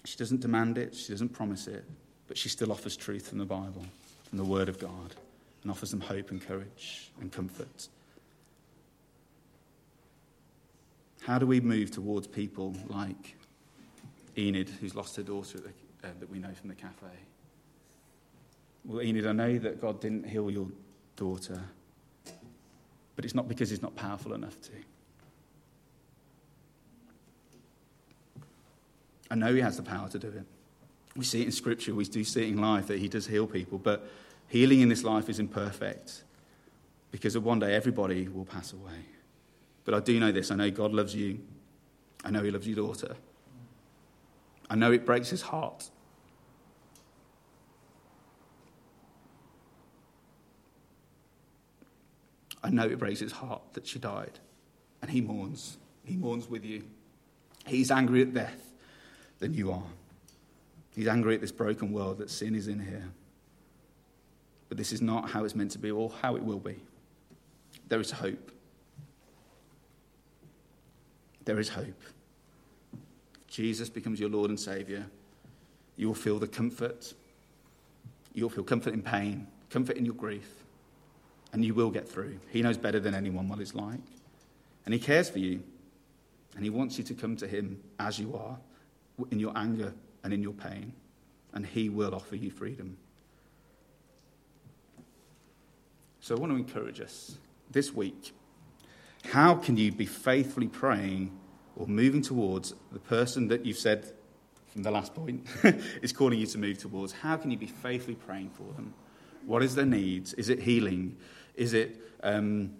she 0.04 0.16
doesn't 0.16 0.40
demand 0.40 0.78
it, 0.78 0.94
she 0.94 1.12
doesn't 1.12 1.30
promise 1.30 1.66
it, 1.66 1.84
but 2.28 2.36
she 2.36 2.48
still 2.48 2.70
offers 2.70 2.96
truth 2.96 3.28
from 3.28 3.38
the 3.38 3.44
Bible, 3.44 3.84
from 4.28 4.38
the 4.38 4.44
Word 4.44 4.68
of 4.68 4.78
God, 4.78 5.14
and 5.62 5.70
offers 5.70 5.90
them 5.90 6.00
hope 6.00 6.30
and 6.30 6.46
courage 6.46 7.10
and 7.20 7.32
comfort. 7.32 7.88
How 11.22 11.38
do 11.38 11.46
we 11.46 11.58
move 11.58 11.90
towards 11.90 12.26
people 12.26 12.76
like 12.88 13.36
Enid, 14.36 14.68
who's 14.68 14.94
lost 14.94 15.16
her 15.16 15.22
daughter 15.22 15.58
the, 15.58 16.08
uh, 16.08 16.12
that 16.20 16.28
we 16.28 16.38
know 16.38 16.52
from 16.52 16.68
the 16.68 16.74
cafe? 16.74 17.06
Well, 18.84 19.00
Enid, 19.00 19.26
I 19.26 19.32
know 19.32 19.58
that 19.58 19.80
God 19.80 20.00
didn't 20.00 20.28
heal 20.28 20.50
your 20.50 20.68
daughter, 21.16 21.62
but 23.16 23.24
it's 23.24 23.34
not 23.34 23.48
because 23.48 23.70
he's 23.70 23.82
not 23.82 23.94
powerful 23.96 24.34
enough 24.34 24.60
to. 24.62 24.70
I 29.30 29.34
know 29.36 29.54
he 29.54 29.60
has 29.60 29.76
the 29.76 29.82
power 29.82 30.08
to 30.08 30.18
do 30.18 30.28
it. 30.28 30.44
We 31.16 31.24
see 31.24 31.42
it 31.42 31.46
in 31.46 31.52
Scripture, 31.52 31.94
we 31.94 32.04
do 32.04 32.24
see 32.24 32.42
it 32.42 32.48
in 32.48 32.60
life 32.60 32.88
that 32.88 32.98
he 32.98 33.08
does 33.08 33.26
heal 33.26 33.46
people, 33.46 33.78
but 33.78 34.08
healing 34.48 34.80
in 34.80 34.88
this 34.88 35.04
life 35.04 35.28
is 35.28 35.38
imperfect 35.38 36.24
because 37.10 37.38
one 37.38 37.60
day 37.60 37.74
everybody 37.74 38.28
will 38.28 38.44
pass 38.44 38.72
away. 38.72 39.06
But 39.84 39.94
I 39.94 40.00
do 40.00 40.18
know 40.18 40.32
this 40.32 40.50
I 40.50 40.56
know 40.56 40.70
God 40.70 40.92
loves 40.92 41.14
you, 41.14 41.40
I 42.24 42.30
know 42.30 42.42
he 42.42 42.50
loves 42.50 42.66
your 42.66 42.76
daughter. 42.76 43.16
I 44.70 44.76
know 44.76 44.92
it 44.92 45.04
breaks 45.04 45.28
his 45.28 45.42
heart 45.42 45.90
I 52.64 52.70
know 52.70 52.84
it 52.84 52.98
breaks 52.98 53.20
his 53.20 53.30
heart 53.30 53.60
that 53.74 53.86
she 53.86 53.98
died. 53.98 54.38
And 55.02 55.10
he 55.10 55.20
mourns. 55.20 55.76
He 56.02 56.16
mourns 56.16 56.48
with 56.48 56.64
you. 56.64 56.82
He's 57.66 57.90
angry 57.90 58.22
at 58.22 58.32
death 58.32 58.72
than 59.38 59.52
you 59.52 59.70
are. 59.70 59.82
He's 60.96 61.06
angry 61.06 61.34
at 61.34 61.42
this 61.42 61.52
broken 61.52 61.92
world 61.92 62.18
that 62.18 62.30
sin 62.30 62.54
is 62.54 62.66
in 62.66 62.80
here. 62.80 63.10
But 64.70 64.78
this 64.78 64.92
is 64.92 65.02
not 65.02 65.30
how 65.30 65.44
it's 65.44 65.54
meant 65.54 65.72
to 65.72 65.78
be 65.78 65.90
or 65.90 66.10
how 66.22 66.36
it 66.36 66.42
will 66.42 66.58
be. 66.58 66.76
There 67.88 68.00
is 68.00 68.10
hope. 68.10 68.50
There 71.44 71.60
is 71.60 71.68
hope. 71.68 72.00
Jesus 73.46 73.90
becomes 73.90 74.18
your 74.18 74.30
Lord 74.30 74.48
and 74.48 74.58
Saviour. 74.58 75.04
You 75.96 76.06
will 76.06 76.14
feel 76.14 76.38
the 76.38 76.48
comfort. 76.48 77.12
You'll 78.32 78.48
feel 78.48 78.64
comfort 78.64 78.94
in 78.94 79.02
pain, 79.02 79.46
comfort 79.68 79.98
in 79.98 80.06
your 80.06 80.14
grief 80.14 80.63
and 81.54 81.64
you 81.64 81.72
will 81.72 81.90
get 81.90 82.08
through. 82.08 82.36
He 82.50 82.62
knows 82.62 82.76
better 82.76 82.98
than 82.98 83.14
anyone 83.14 83.48
what 83.48 83.60
it's 83.60 83.76
like. 83.76 84.00
And 84.84 84.92
He 84.92 84.98
cares 84.98 85.30
for 85.30 85.38
you. 85.38 85.62
And 86.56 86.64
He 86.64 86.70
wants 86.70 86.98
you 86.98 87.04
to 87.04 87.14
come 87.14 87.36
to 87.36 87.46
Him 87.46 87.80
as 88.00 88.18
you 88.18 88.36
are, 88.36 88.58
in 89.30 89.38
your 89.38 89.52
anger 89.56 89.94
and 90.24 90.32
in 90.32 90.42
your 90.42 90.52
pain. 90.52 90.92
And 91.52 91.64
He 91.64 91.88
will 91.88 92.12
offer 92.12 92.34
you 92.34 92.50
freedom. 92.50 92.96
So 96.18 96.34
I 96.36 96.40
want 96.40 96.50
to 96.50 96.56
encourage 96.56 97.00
us 97.00 97.38
this 97.70 97.94
week. 97.94 98.32
How 99.30 99.54
can 99.54 99.76
you 99.76 99.92
be 99.92 100.06
faithfully 100.06 100.66
praying 100.66 101.38
or 101.76 101.86
moving 101.86 102.20
towards 102.20 102.74
the 102.90 102.98
person 102.98 103.46
that 103.48 103.64
you've 103.64 103.78
said 103.78 104.12
from 104.66 104.82
the 104.82 104.90
last 104.90 105.14
point 105.14 105.46
is 106.02 106.12
calling 106.12 106.40
you 106.40 106.46
to 106.46 106.58
move 106.58 106.78
towards? 106.78 107.12
How 107.12 107.36
can 107.36 107.52
you 107.52 107.56
be 107.56 107.68
faithfully 107.68 108.16
praying 108.16 108.50
for 108.50 108.72
them? 108.72 108.92
What 109.46 109.62
is 109.62 109.76
their 109.76 109.86
needs? 109.86 110.34
Is 110.34 110.48
it 110.48 110.60
healing? 110.60 111.16
Is 111.54 111.74
it 111.74 112.00
um, 112.22 112.74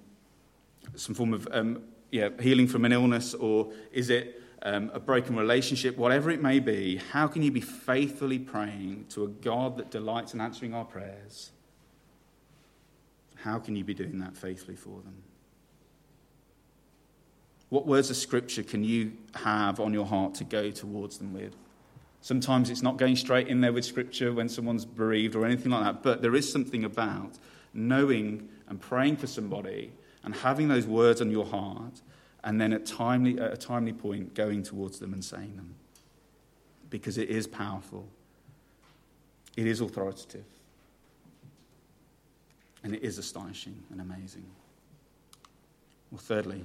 some 0.96 1.14
form 1.14 1.32
of 1.32 1.48
um, 1.50 1.82
yeah, 2.10 2.28
healing 2.40 2.66
from 2.66 2.84
an 2.84 2.92
illness, 2.92 3.34
or 3.34 3.72
is 3.92 4.10
it 4.10 4.40
um, 4.62 4.90
a 4.94 5.00
broken 5.00 5.37
relationship? 5.37 5.96
Whatever 5.96 6.30
it 6.30 6.42
may 6.42 6.60
be, 6.60 6.96
how 6.96 7.26
can 7.26 7.42
you 7.42 7.50
be 7.50 7.60
faithfully 7.60 8.38
praying 8.38 9.06
to 9.10 9.24
a 9.24 9.28
God 9.28 9.76
that 9.78 9.90
delights 9.90 10.34
in 10.34 10.40
answering 10.40 10.74
our 10.74 10.84
prayers? 10.84 11.50
How 13.37 13.58
can 13.58 13.76
you 13.76 13.84
be 13.84 13.94
doing 13.94 14.18
that 14.20 14.37
faithfully 14.37 14.76
for 14.76 15.00
them? 15.02 15.22
What 17.68 17.87
words 17.87 18.08
of 18.10 18.16
scripture 18.16 18.62
can 18.62 18.84
you 18.84 19.12
have 19.34 19.80
on 19.80 19.92
your 19.92 20.06
heart 20.06 20.34
to 20.37 20.44
go 20.44 20.70
towards 20.70 21.18
them 21.18 21.34
with? 21.34 21.54
Sometimes 22.20 22.70
it's 22.70 22.82
not 22.82 22.96
going 22.96 23.16
straight 23.16 23.48
in 23.48 23.60
there 23.60 23.72
with 23.72 23.84
scripture 23.84 24.32
when 24.32 24.48
someone's 24.48 24.84
bereaved 24.84 25.34
or 25.34 25.44
anything 25.44 25.72
like 25.72 25.84
that, 25.84 26.02
but 26.02 26.22
there 26.22 26.34
is 26.34 26.50
something 26.50 26.84
about 26.84 27.38
knowing 27.74 28.48
and 28.68 28.81
praying 28.81 29.16
for 29.16 29.27
somebody 29.27 29.92
and 30.22 30.35
having 30.35 30.68
those 30.68 30.87
words 30.87 31.20
on 31.20 31.31
your 31.31 31.44
heart, 31.44 32.00
and 32.42 32.61
then 32.61 32.72
at, 32.72 32.87
timely, 32.87 33.38
at 33.38 33.53
a 33.53 33.57
timely 33.57 33.92
point 33.92 34.35
going 34.35 34.62
towards 34.62 34.98
them 34.98 35.12
and 35.12 35.24
saying 35.24 35.57
them. 35.57 35.74
Because 36.90 37.18
it 37.18 37.29
is 37.29 37.46
powerful, 37.46 38.09
it 39.57 39.66
is 39.66 39.81
authoritative, 39.81 40.44
and 42.83 42.94
it 42.94 43.03
is 43.03 43.18
astonishing 43.18 43.83
and 43.90 44.00
amazing. 44.00 44.46
Well, 46.11 46.20
thirdly, 46.20 46.64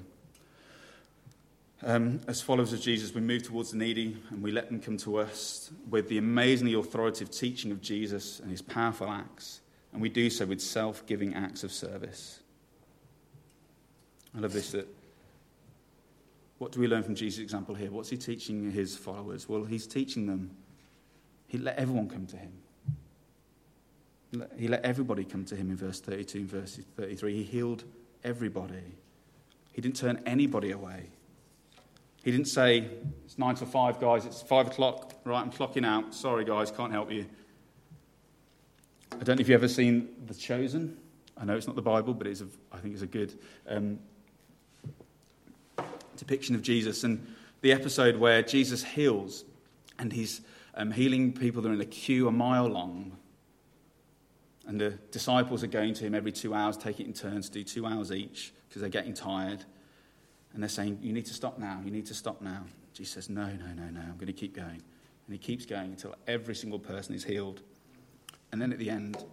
um, 1.81 2.19
as 2.27 2.41
followers 2.41 2.73
of 2.73 2.81
Jesus, 2.81 3.13
we 3.13 3.21
move 3.21 3.43
towards 3.43 3.71
the 3.71 3.77
needy 3.77 4.17
and 4.29 4.43
we 4.43 4.51
let 4.51 4.67
them 4.67 4.81
come 4.81 4.97
to 4.97 5.17
us 5.17 5.71
with 5.89 6.09
the 6.09 6.17
amazingly 6.17 6.73
authoritative 6.73 7.31
teaching 7.31 7.71
of 7.71 7.81
Jesus 7.81 8.39
and 8.41 8.51
his 8.51 8.61
powerful 8.61 9.09
acts. 9.09 9.61
And 9.91 10.01
we 10.01 10.09
do 10.09 10.29
so 10.29 10.45
with 10.45 10.61
self 10.61 11.05
giving 11.05 11.33
acts 11.33 11.63
of 11.63 11.71
service. 11.71 12.39
I 14.35 14.39
love 14.39 14.53
this 14.53 14.71
that 14.71 14.87
what 16.59 16.73
do 16.73 16.81
we 16.81 16.87
learn 16.87 17.03
from 17.03 17.15
Jesus' 17.15 17.39
example 17.39 17.73
here? 17.73 17.89
What's 17.89 18.09
he 18.09 18.17
teaching 18.17 18.69
his 18.71 18.95
followers? 18.95 19.47
Well, 19.47 19.63
he's 19.63 19.87
teaching 19.87 20.27
them. 20.27 20.51
He 21.47 21.57
let 21.57 21.77
everyone 21.77 22.09
come 22.09 22.27
to 22.27 22.37
him. 22.37 22.51
He 24.57 24.67
let 24.67 24.83
everybody 24.83 25.23
come 25.23 25.45
to 25.45 25.55
him 25.55 25.71
in 25.71 25.77
verse 25.77 26.01
32 26.01 26.37
and 26.39 26.49
verse 26.49 26.79
33. 26.97 27.33
He 27.33 27.43
healed 27.43 27.85
everybody. 28.23 28.97
He 29.71 29.81
didn't 29.81 29.95
turn 29.95 30.21
anybody 30.25 30.71
away. 30.71 31.07
He 32.23 32.31
didn't 32.31 32.47
say, 32.47 32.89
It's 33.23 33.37
nine 33.37 33.55
to 33.55 33.65
five, 33.65 33.99
guys, 33.99 34.25
it's 34.25 34.41
five 34.41 34.67
o'clock, 34.67 35.13
right, 35.23 35.39
I'm 35.39 35.51
clocking 35.51 35.85
out. 35.85 36.13
Sorry, 36.13 36.43
guys, 36.43 36.69
can't 36.69 36.91
help 36.91 37.11
you. 37.11 37.25
I 39.13 39.23
don't 39.23 39.37
know 39.37 39.41
if 39.41 39.49
you've 39.49 39.61
ever 39.61 39.67
seen 39.67 40.09
The 40.27 40.33
Chosen. 40.33 40.97
I 41.37 41.45
know 41.45 41.55
it's 41.55 41.67
not 41.67 41.75
the 41.75 41.81
Bible, 41.81 42.13
but 42.13 42.27
it's 42.27 42.41
a, 42.41 42.47
I 42.71 42.77
think 42.77 42.93
it's 42.93 43.03
a 43.03 43.07
good 43.07 43.37
um, 43.67 43.99
depiction 46.17 46.55
of 46.55 46.61
Jesus. 46.61 47.03
And 47.03 47.25
the 47.61 47.71
episode 47.71 48.17
where 48.17 48.41
Jesus 48.41 48.83
heals 48.83 49.45
and 49.97 50.11
he's 50.11 50.41
um, 50.75 50.91
healing 50.91 51.33
people 51.33 51.61
that 51.61 51.69
are 51.69 51.73
in 51.73 51.81
a 51.81 51.85
queue 51.85 52.27
a 52.27 52.31
mile 52.31 52.67
long. 52.67 53.17
And 54.67 54.79
the 54.79 54.91
disciples 55.11 55.63
are 55.63 55.67
going 55.67 55.93
to 55.95 56.05
him 56.05 56.13
every 56.13 56.31
two 56.31 56.53
hours, 56.53 56.77
taking 56.77 57.07
it 57.07 57.09
in 57.09 57.13
turns 57.13 57.49
do 57.49 57.63
two 57.63 57.85
hours 57.85 58.11
each 58.11 58.53
because 58.67 58.81
they're 58.81 58.89
getting 58.89 59.13
tired. 59.13 59.63
And 60.53 60.61
they're 60.61 60.69
saying, 60.69 60.99
You 61.01 61.13
need 61.13 61.25
to 61.25 61.33
stop 61.33 61.57
now. 61.57 61.81
You 61.83 61.91
need 61.91 62.05
to 62.07 62.13
stop 62.13 62.41
now. 62.41 62.65
Jesus 62.93 63.13
says, 63.13 63.29
No, 63.29 63.45
no, 63.45 63.73
no, 63.75 63.89
no. 63.89 64.01
I'm 64.01 64.15
going 64.15 64.27
to 64.27 64.33
keep 64.33 64.55
going. 64.55 64.81
And 65.27 65.33
he 65.33 65.37
keeps 65.37 65.65
going 65.65 65.91
until 65.91 66.15
every 66.27 66.55
single 66.55 66.79
person 66.79 67.15
is 67.15 67.23
healed. 67.23 67.61
And 68.51 68.61
then 68.61 68.71
at 68.71 68.79
the 68.79 68.89
end, 68.89 69.23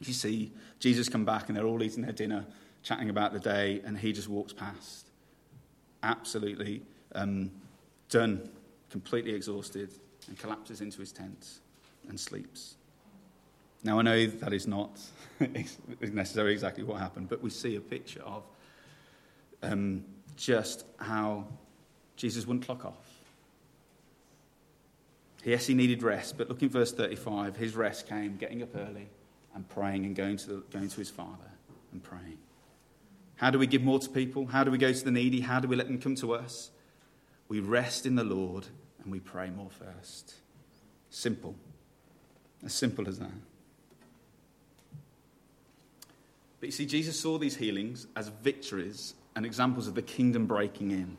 you 0.00 0.12
see 0.12 0.52
Jesus 0.78 1.08
come 1.08 1.24
back 1.24 1.48
and 1.48 1.56
they're 1.56 1.66
all 1.66 1.82
eating 1.82 2.02
their 2.02 2.12
dinner, 2.12 2.44
chatting 2.82 3.10
about 3.10 3.32
the 3.32 3.40
day, 3.40 3.80
and 3.84 3.98
he 3.98 4.12
just 4.12 4.28
walks 4.28 4.52
past. 4.52 5.06
Absolutely 6.02 6.82
um, 7.14 7.50
done, 8.08 8.48
completely 8.90 9.32
exhausted, 9.32 9.90
and 10.28 10.38
collapses 10.38 10.80
into 10.80 11.00
his 11.00 11.12
tent 11.12 11.60
and 12.08 12.18
sleeps. 12.18 12.74
Now, 13.84 13.98
I 13.98 14.02
know 14.02 14.26
that 14.26 14.52
is 14.52 14.66
not 14.68 15.00
necessarily 16.00 16.52
exactly 16.52 16.84
what 16.84 17.00
happened, 17.00 17.28
but 17.28 17.42
we 17.42 17.50
see 17.50 17.74
a 17.76 17.80
picture 17.80 18.22
of 18.22 18.44
um, 19.62 20.04
just 20.36 20.84
how 20.98 21.46
Jesus 22.16 22.46
wouldn't 22.46 22.64
clock 22.64 22.84
off. 22.84 23.01
Yes, 25.44 25.66
he 25.66 25.74
needed 25.74 26.02
rest, 26.02 26.38
but 26.38 26.48
look 26.48 26.62
in 26.62 26.68
verse 26.68 26.92
35. 26.92 27.56
His 27.56 27.74
rest 27.74 28.08
came 28.08 28.36
getting 28.36 28.62
up 28.62 28.76
early 28.76 29.08
and 29.54 29.68
praying 29.68 30.06
and 30.06 30.14
going 30.14 30.36
to, 30.38 30.46
the, 30.46 30.62
going 30.72 30.88
to 30.88 30.96
his 30.96 31.10
Father 31.10 31.50
and 31.92 32.02
praying. 32.02 32.38
How 33.36 33.50
do 33.50 33.58
we 33.58 33.66
give 33.66 33.82
more 33.82 33.98
to 33.98 34.08
people? 34.08 34.46
How 34.46 34.62
do 34.62 34.70
we 34.70 34.78
go 34.78 34.92
to 34.92 35.04
the 35.04 35.10
needy? 35.10 35.40
How 35.40 35.58
do 35.58 35.66
we 35.66 35.74
let 35.74 35.88
them 35.88 35.98
come 35.98 36.14
to 36.16 36.34
us? 36.34 36.70
We 37.48 37.58
rest 37.58 38.06
in 38.06 38.14
the 38.14 38.24
Lord 38.24 38.66
and 39.02 39.10
we 39.10 39.18
pray 39.18 39.50
more 39.50 39.70
first. 39.70 40.34
Simple. 41.10 41.56
As 42.64 42.72
simple 42.72 43.08
as 43.08 43.18
that. 43.18 43.30
But 46.60 46.68
you 46.68 46.72
see, 46.72 46.86
Jesus 46.86 47.18
saw 47.18 47.38
these 47.38 47.56
healings 47.56 48.06
as 48.14 48.28
victories 48.28 49.14
and 49.34 49.44
examples 49.44 49.88
of 49.88 49.96
the 49.96 50.02
kingdom 50.02 50.46
breaking 50.46 50.92
in. 50.92 51.16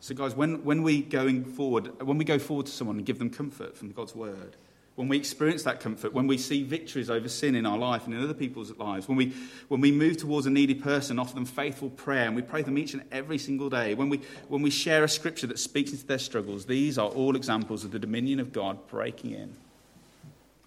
So, 0.00 0.14
guys, 0.14 0.34
when, 0.34 0.64
when, 0.64 0.82
we 0.82 1.02
going 1.02 1.44
forward, 1.44 2.00
when 2.04 2.18
we 2.18 2.24
go 2.24 2.38
forward 2.38 2.66
to 2.66 2.72
someone 2.72 2.96
and 2.96 3.06
give 3.06 3.18
them 3.18 3.30
comfort 3.30 3.76
from 3.76 3.90
God's 3.92 4.14
word, 4.14 4.56
when 4.94 5.08
we 5.08 5.16
experience 5.16 5.62
that 5.62 5.78
comfort, 5.78 6.12
when 6.12 6.26
we 6.26 6.36
see 6.36 6.64
victories 6.64 7.08
over 7.08 7.28
sin 7.28 7.54
in 7.54 7.64
our 7.66 7.78
life 7.78 8.06
and 8.06 8.14
in 8.14 8.22
other 8.22 8.34
people's 8.34 8.76
lives, 8.78 9.06
when 9.06 9.16
we, 9.16 9.32
when 9.68 9.80
we 9.80 9.92
move 9.92 10.16
towards 10.16 10.46
a 10.46 10.50
needy 10.50 10.74
person, 10.74 11.20
offer 11.20 11.34
them 11.34 11.44
faithful 11.44 11.88
prayer, 11.90 12.26
and 12.26 12.34
we 12.34 12.42
pray 12.42 12.62
them 12.62 12.76
each 12.76 12.94
and 12.94 13.04
every 13.12 13.38
single 13.38 13.70
day, 13.70 13.94
when 13.94 14.08
we, 14.08 14.20
when 14.48 14.60
we 14.60 14.70
share 14.70 15.04
a 15.04 15.08
scripture 15.08 15.46
that 15.46 15.60
speaks 15.60 15.92
into 15.92 16.04
their 16.04 16.18
struggles, 16.18 16.66
these 16.66 16.98
are 16.98 17.08
all 17.10 17.36
examples 17.36 17.84
of 17.84 17.92
the 17.92 17.98
dominion 18.00 18.40
of 18.40 18.52
God 18.52 18.88
breaking 18.88 19.30
in. 19.30 19.54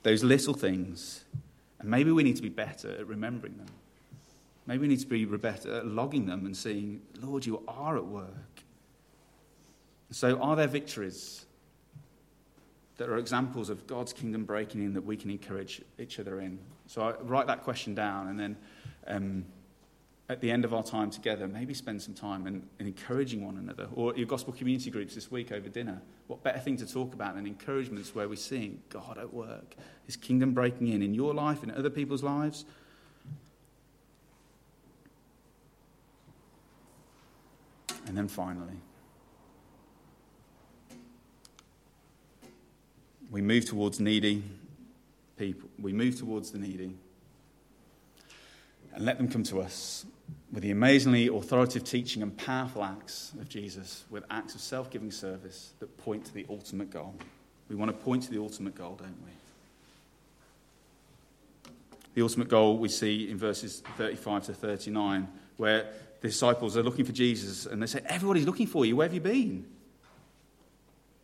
Those 0.04 0.24
little 0.24 0.54
things. 0.54 1.26
And 1.80 1.90
maybe 1.90 2.12
we 2.12 2.24
need 2.24 2.38
to 2.38 2.42
be 2.42 2.48
better 2.48 2.90
at 2.92 3.08
remembering 3.08 3.58
them. 3.58 3.68
Maybe 4.66 4.80
we 4.80 4.88
need 4.88 5.02
to 5.02 5.08
be 5.08 5.26
better 5.26 5.74
at 5.74 5.88
logging 5.88 6.28
them 6.28 6.46
and 6.46 6.56
seeing, 6.56 7.02
Lord, 7.22 7.46
you 7.46 7.64
are 7.68 7.98
at 7.98 8.06
work. 8.06 8.64
So, 10.12 10.38
are 10.40 10.58
there 10.58 10.68
victories 10.68 11.46
that 12.98 13.08
are 13.08 13.18
examples 13.18 13.70
of 13.70 13.88
God's 13.88 14.12
kingdom 14.12 14.44
breaking 14.44 14.84
in 14.84 14.94
that 14.94 15.06
we 15.06 15.16
can 15.16 15.32
encourage 15.32 15.82
each 15.98 16.20
other 16.20 16.42
in? 16.42 16.60
So, 16.88 17.02
I 17.02 17.14
write 17.22 17.48
that 17.48 17.64
question 17.64 17.96
down, 17.96 18.28
and 18.28 18.38
then 18.38 18.58
um, 19.08 19.46
at 20.28 20.42
the 20.42 20.52
end 20.52 20.66
of 20.66 20.74
our 20.74 20.84
time 20.84 21.10
together, 21.10 21.48
maybe 21.48 21.74
spend 21.74 22.02
some 22.02 22.14
time 22.14 22.46
in, 22.46 22.68
in, 22.80 22.88
encouraging 22.88 23.46
one 23.46 23.58
another. 23.58 23.88
Or 23.96 24.14
your 24.16 24.28
gospel 24.28 24.52
community 24.52 24.92
groups 24.92 25.16
this 25.16 25.32
week 25.32 25.54
over 25.54 25.70
dinner. 25.70 26.02
What 26.28 26.44
better 26.44 26.60
thing 26.60 26.76
to 26.78 26.86
talk 26.86 27.14
about 27.14 27.36
than 27.36 27.48
encouragements 27.48 28.14
where 28.14 28.28
we're 28.28 28.36
seeing 28.36 28.82
God 28.90 29.18
at 29.18 29.34
work, 29.34 29.76
His 30.06 30.18
kingdom 30.18 30.54
breaking 30.54 30.90
in 30.90 31.02
in 31.02 31.14
your 31.14 31.34
life, 31.34 31.64
in 31.64 31.72
other 31.72 31.90
people's 31.90 32.24
lives? 32.24 32.66
And 38.08 38.18
then 38.18 38.28
finally, 38.28 38.78
we 43.32 43.42
move 43.42 43.66
towards 43.66 44.00
needy 44.00 44.44
people. 45.38 45.70
We 45.80 45.94
move 45.94 46.20
towards 46.20 46.52
the 46.52 46.60
needy 46.60 46.94
and 48.94 49.06
let 49.06 49.18
them 49.18 49.30
come 49.30 49.44
to 49.44 49.62
us 49.62 50.06
with 50.52 50.64
the 50.64 50.72
amazingly 50.72 51.28
authoritative 51.28 51.86
teaching 51.86 52.22
and 52.22 52.38
powerful 52.38 52.84
acts 52.84 53.32
of 53.40 53.48
Jesus, 53.48 54.04
with 54.10 54.26
acts 54.30 54.54
of 54.54 54.62
self 54.62 54.92
giving 54.92 55.12
service 55.12 55.72
that 55.80 55.98
point 55.98 56.26
to 56.26 56.34
the 56.34 56.46
ultimate 56.50 56.90
goal. 56.90 57.16
We 57.70 57.76
want 57.76 57.90
to 57.90 57.98
point 57.98 58.24
to 58.24 58.32
the 58.32 58.40
ultimate 58.40 58.76
goal, 58.76 59.00
don't 59.00 59.16
we? 59.24 59.32
The 62.16 62.22
ultimate 62.22 62.50
goal 62.50 62.78
we 62.78 62.90
see 62.90 63.32
in 63.32 63.38
verses 63.38 63.82
35 63.98 64.48
to 64.48 64.54
39, 64.54 65.30
where 65.56 65.88
the 66.20 66.28
disciples 66.28 66.76
are 66.76 66.84
looking 66.84 67.06
for 67.06 67.14
Jesus 67.14 67.66
and 67.66 67.82
they 67.82 67.88
say, 67.88 68.02
Everybody's 68.06 68.46
looking 68.46 68.68
for 68.68 68.86
you. 68.86 68.98
Where 68.98 69.08
have 69.08 69.14
you 69.14 69.22
been? 69.22 69.66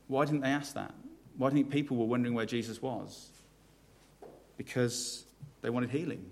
Why 0.07 0.23
didn't 0.23 0.39
they 0.41 0.47
ask 0.47 0.73
that? 0.75 0.93
Why 1.37 1.49
do 1.49 1.57
you 1.57 1.63
think 1.63 1.73
people 1.73 1.97
were 1.97 2.05
wondering 2.05 2.33
where 2.33 2.45
Jesus 2.45 2.81
was? 2.81 3.29
Because 4.57 5.23
they 5.61 5.69
wanted 5.69 5.91
healing. 5.91 6.25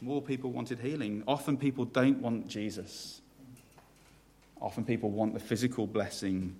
More 0.00 0.20
people 0.20 0.50
wanted 0.50 0.78
healing. 0.80 1.24
Often 1.26 1.56
people 1.56 1.86
don't 1.86 2.20
want 2.20 2.46
Jesus. 2.46 3.22
Often 4.60 4.84
people 4.84 5.10
want 5.10 5.34
the 5.34 5.40
physical 5.40 5.86
blessing 5.86 6.56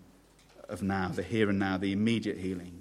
of 0.69 0.83
now, 0.83 1.09
the 1.09 1.23
here 1.23 1.51
and 1.51 1.59
now, 1.59 1.77
the 1.77 1.93
immediate 1.93 2.39
healing. 2.39 2.73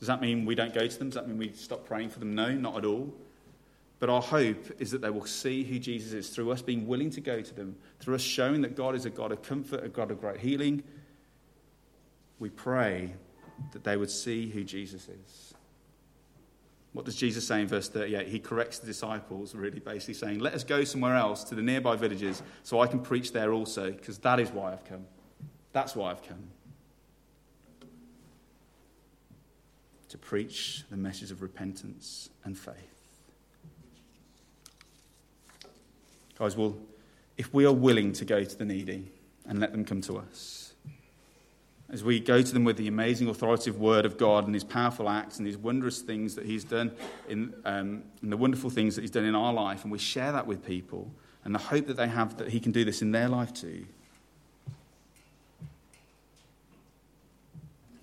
Does 0.00 0.08
that 0.08 0.20
mean 0.20 0.44
we 0.44 0.56
don't 0.56 0.74
go 0.74 0.86
to 0.86 0.98
them? 0.98 1.10
Does 1.10 1.14
that 1.14 1.28
mean 1.28 1.38
we 1.38 1.52
stop 1.52 1.86
praying 1.86 2.10
for 2.10 2.18
them? 2.18 2.34
No, 2.34 2.52
not 2.52 2.76
at 2.76 2.84
all. 2.84 3.12
But 4.00 4.10
our 4.10 4.20
hope 4.20 4.80
is 4.80 4.90
that 4.90 5.00
they 5.00 5.10
will 5.10 5.26
see 5.26 5.62
who 5.62 5.78
Jesus 5.78 6.12
is 6.12 6.28
through 6.30 6.50
us 6.50 6.60
being 6.60 6.88
willing 6.88 7.10
to 7.10 7.20
go 7.20 7.40
to 7.40 7.54
them, 7.54 7.76
through 8.00 8.16
us 8.16 8.20
showing 8.20 8.62
that 8.62 8.74
God 8.74 8.96
is 8.96 9.06
a 9.06 9.10
God 9.10 9.30
of 9.30 9.42
comfort, 9.42 9.84
a 9.84 9.88
God 9.88 10.10
of 10.10 10.20
great 10.20 10.40
healing. 10.40 10.82
We 12.42 12.50
pray 12.50 13.14
that 13.70 13.84
they 13.84 13.96
would 13.96 14.10
see 14.10 14.50
who 14.50 14.64
Jesus 14.64 15.08
is. 15.08 15.54
What 16.92 17.04
does 17.04 17.14
Jesus 17.14 17.46
say 17.46 17.60
in 17.60 17.68
verse 17.68 17.88
38? 17.88 18.26
He 18.26 18.40
corrects 18.40 18.80
the 18.80 18.86
disciples, 18.86 19.54
really 19.54 19.78
basically 19.78 20.14
saying, 20.14 20.40
Let 20.40 20.52
us 20.52 20.64
go 20.64 20.82
somewhere 20.82 21.14
else 21.14 21.44
to 21.44 21.54
the 21.54 21.62
nearby 21.62 21.94
villages 21.94 22.42
so 22.64 22.80
I 22.80 22.88
can 22.88 22.98
preach 22.98 23.30
there 23.30 23.52
also, 23.52 23.92
because 23.92 24.18
that 24.18 24.40
is 24.40 24.50
why 24.50 24.72
I've 24.72 24.84
come. 24.84 25.06
That's 25.72 25.94
why 25.94 26.10
I've 26.10 26.26
come. 26.26 26.48
To 30.08 30.18
preach 30.18 30.82
the 30.90 30.96
message 30.96 31.30
of 31.30 31.42
repentance 31.42 32.28
and 32.42 32.58
faith. 32.58 32.74
Guys, 36.36 36.56
well, 36.56 36.76
if 37.36 37.54
we 37.54 37.64
are 37.66 37.72
willing 37.72 38.12
to 38.14 38.24
go 38.24 38.42
to 38.42 38.58
the 38.58 38.64
needy 38.64 39.12
and 39.46 39.60
let 39.60 39.70
them 39.70 39.84
come 39.84 40.00
to 40.00 40.18
us, 40.18 40.71
as 41.92 42.02
we 42.02 42.18
go 42.18 42.40
to 42.40 42.52
them 42.54 42.64
with 42.64 42.78
the 42.78 42.88
amazing 42.88 43.28
authoritative 43.28 43.78
word 43.78 44.06
of 44.06 44.16
God 44.16 44.46
and 44.46 44.54
his 44.54 44.64
powerful 44.64 45.10
acts 45.10 45.36
and 45.36 45.46
his 45.46 45.58
wondrous 45.58 46.00
things 46.00 46.34
that 46.34 46.46
he's 46.46 46.64
done 46.64 46.90
in, 47.28 47.54
um, 47.66 48.02
and 48.22 48.32
the 48.32 48.36
wonderful 48.36 48.70
things 48.70 48.96
that 48.96 49.02
he's 49.02 49.10
done 49.10 49.26
in 49.26 49.34
our 49.34 49.52
life, 49.52 49.82
and 49.82 49.92
we 49.92 49.98
share 49.98 50.32
that 50.32 50.46
with 50.46 50.64
people 50.64 51.12
and 51.44 51.54
the 51.54 51.58
hope 51.58 51.86
that 51.86 51.98
they 51.98 52.08
have 52.08 52.38
that 52.38 52.48
he 52.48 52.60
can 52.60 52.72
do 52.72 52.84
this 52.84 53.02
in 53.02 53.12
their 53.12 53.28
life 53.28 53.52
too. 53.52 53.84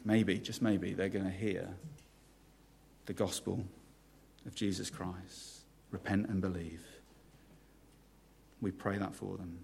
Maybe, 0.06 0.38
just 0.38 0.62
maybe, 0.62 0.94
they're 0.94 1.10
going 1.10 1.26
to 1.26 1.32
hear 1.32 1.68
the 3.08 3.14
gospel 3.14 3.64
of 4.46 4.54
Jesus 4.54 4.90
Christ. 4.90 5.62
Repent 5.92 6.30
and 6.30 6.42
believe. 6.42 6.84
We 8.62 8.72
pray 8.72 8.98
that 8.98 9.16
for 9.16 9.36
them. 9.38 9.60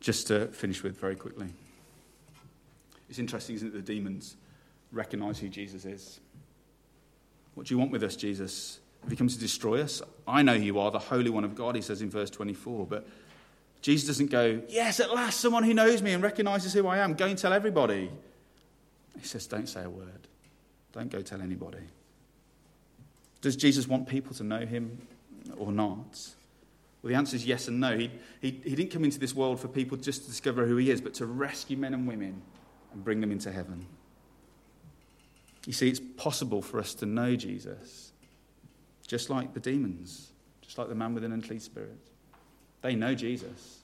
Just 0.00 0.26
to 0.28 0.46
finish 0.48 0.82
with 0.82 0.98
very 0.98 1.16
quickly. 1.16 1.48
It's 3.08 3.18
interesting, 3.18 3.56
isn't 3.56 3.68
it? 3.68 3.72
The 3.72 3.94
demons 3.94 4.36
recognize 4.92 5.38
who 5.38 5.48
Jesus 5.48 5.84
is. 5.84 6.20
What 7.54 7.66
do 7.66 7.74
you 7.74 7.78
want 7.78 7.90
with 7.90 8.02
us, 8.02 8.16
Jesus? 8.16 8.78
Have 9.02 9.10
you 9.10 9.16
come 9.16 9.28
to 9.28 9.38
destroy 9.38 9.82
us? 9.82 10.02
I 10.26 10.42
know 10.42 10.52
you 10.52 10.78
are 10.78 10.90
the 10.90 10.98
Holy 10.98 11.30
One 11.30 11.44
of 11.44 11.54
God, 11.54 11.74
he 11.74 11.82
says 11.82 12.02
in 12.02 12.10
verse 12.10 12.30
24. 12.30 12.86
But 12.86 13.06
Jesus 13.82 14.06
doesn't 14.06 14.30
go, 14.30 14.62
Yes, 14.68 15.00
at 15.00 15.12
last, 15.12 15.40
someone 15.40 15.64
who 15.64 15.74
knows 15.74 16.02
me 16.02 16.12
and 16.12 16.22
recognizes 16.22 16.72
who 16.72 16.86
I 16.86 16.98
am. 16.98 17.14
Go 17.14 17.26
and 17.26 17.38
tell 17.38 17.52
everybody. 17.52 18.10
He 19.18 19.26
says, 19.26 19.46
Don't 19.46 19.68
say 19.68 19.82
a 19.84 19.90
word. 19.90 20.28
Don't 20.92 21.10
go 21.10 21.20
tell 21.20 21.40
anybody. 21.40 21.78
Does 23.40 23.56
Jesus 23.56 23.88
want 23.88 24.06
people 24.06 24.34
to 24.34 24.44
know 24.44 24.66
him 24.66 24.98
or 25.56 25.72
not? 25.72 26.18
Well, 27.02 27.10
the 27.10 27.16
answer 27.16 27.36
is 27.36 27.46
yes 27.46 27.68
and 27.68 27.80
no. 27.80 27.96
He, 27.96 28.10
he, 28.40 28.60
he 28.62 28.74
didn't 28.74 28.90
come 28.90 29.04
into 29.04 29.18
this 29.18 29.34
world 29.34 29.58
for 29.58 29.68
people 29.68 29.96
just 29.96 30.22
to 30.22 30.28
discover 30.28 30.66
who 30.66 30.76
he 30.76 30.90
is, 30.90 31.00
but 31.00 31.14
to 31.14 31.26
rescue 31.26 31.76
men 31.76 31.94
and 31.94 32.06
women 32.06 32.42
and 32.92 33.04
bring 33.04 33.20
them 33.20 33.32
into 33.32 33.50
heaven. 33.50 33.86
You 35.66 35.72
see, 35.72 35.88
it's 35.88 36.00
possible 36.16 36.62
for 36.62 36.78
us 36.78 36.94
to 36.94 37.06
know 37.06 37.36
Jesus, 37.36 38.12
just 39.06 39.30
like 39.30 39.54
the 39.54 39.60
demons, 39.60 40.32
just 40.62 40.78
like 40.78 40.88
the 40.88 40.94
man 40.94 41.14
with 41.14 41.24
an 41.24 41.32
unclean 41.32 41.60
spirit. 41.60 41.98
They 42.82 42.94
know 42.94 43.14
Jesus. 43.14 43.80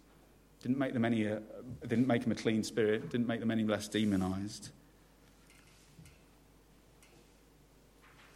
Didn't 0.63 0.79
make 0.79 0.95
them 0.95 1.05
any, 1.05 1.29
uh, 1.29 1.39
didn't 1.87 2.07
make 2.07 2.23
them 2.23 2.33
a 2.33 2.35
clean 2.35 2.65
spirit, 2.65 3.11
didn't 3.11 3.27
make 3.27 3.41
them 3.41 3.51
any 3.51 3.65
less 3.65 3.89
demonized. 3.89 4.71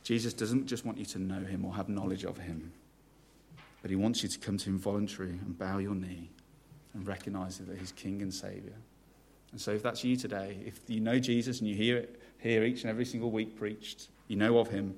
Jesus 0.04 0.32
doesn't 0.32 0.66
just 0.66 0.84
want 0.84 0.98
you 0.98 1.04
to 1.06 1.18
know 1.18 1.40
him 1.40 1.64
or 1.64 1.74
have 1.74 1.88
knowledge 1.88 2.24
of 2.24 2.38
him, 2.38 2.72
but 3.82 3.90
he 3.90 3.96
wants 3.96 4.22
you 4.22 4.28
to 4.28 4.38
come 4.38 4.56
to 4.58 4.70
him 4.70 4.78
voluntarily 4.78 5.34
and 5.34 5.58
bow 5.58 5.78
your 5.78 5.94
knee 5.94 6.30
and 6.94 7.06
recognize 7.06 7.58
that 7.58 7.78
he's 7.78 7.92
King 7.92 8.22
and 8.22 8.32
Savior. 8.32 8.74
And 9.52 9.60
so, 9.60 9.72
if 9.72 9.82
that's 9.82 10.04
you 10.04 10.16
today, 10.16 10.58
if 10.64 10.78
you 10.86 11.00
know 11.00 11.18
Jesus 11.18 11.60
and 11.60 11.68
you 11.68 11.74
hear 11.74 11.96
it 11.96 12.20
hear 12.40 12.64
each 12.64 12.82
and 12.82 12.90
every 12.90 13.04
single 13.04 13.30
week 13.30 13.56
preached, 13.56 14.08
you 14.28 14.36
know 14.36 14.58
of 14.58 14.68
him, 14.68 14.94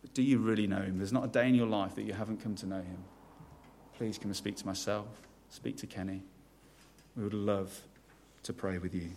but 0.00 0.14
do 0.14 0.22
you 0.22 0.38
really 0.38 0.66
know 0.66 0.80
him? 0.80 0.98
There's 0.98 1.12
not 1.12 1.24
a 1.24 1.28
day 1.28 1.48
in 1.48 1.54
your 1.54 1.66
life 1.66 1.94
that 1.96 2.02
you 2.02 2.12
haven't 2.12 2.42
come 2.42 2.54
to 2.56 2.66
know 2.66 2.76
him. 2.76 3.04
Please 3.98 4.18
come 4.18 4.28
and 4.28 4.36
speak 4.36 4.56
to 4.56 4.66
myself, 4.66 5.06
speak 5.48 5.76
to 5.78 5.86
Kenny. 5.86 6.22
We 7.16 7.24
would 7.24 7.34
love 7.34 7.78
to 8.44 8.52
pray 8.52 8.78
with 8.78 8.94
you. 8.94 9.10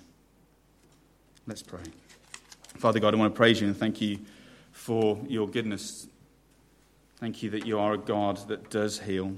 Let's 1.48 1.64
pray. 1.64 1.84
Father 2.78 3.00
God, 3.00 3.14
I 3.14 3.18
want 3.18 3.34
to 3.34 3.38
praise 3.38 3.62
you 3.62 3.68
and 3.68 3.78
thank 3.78 4.02
you 4.02 4.20
for 4.72 5.20
your 5.28 5.48
goodness. 5.48 6.08
Thank 7.18 7.42
you 7.42 7.50
that 7.52 7.66
you 7.66 7.80
are 7.80 7.94
a 7.94 7.98
God 7.98 8.38
that 8.50 8.70
does 8.70 9.00
heal. 9.00 9.34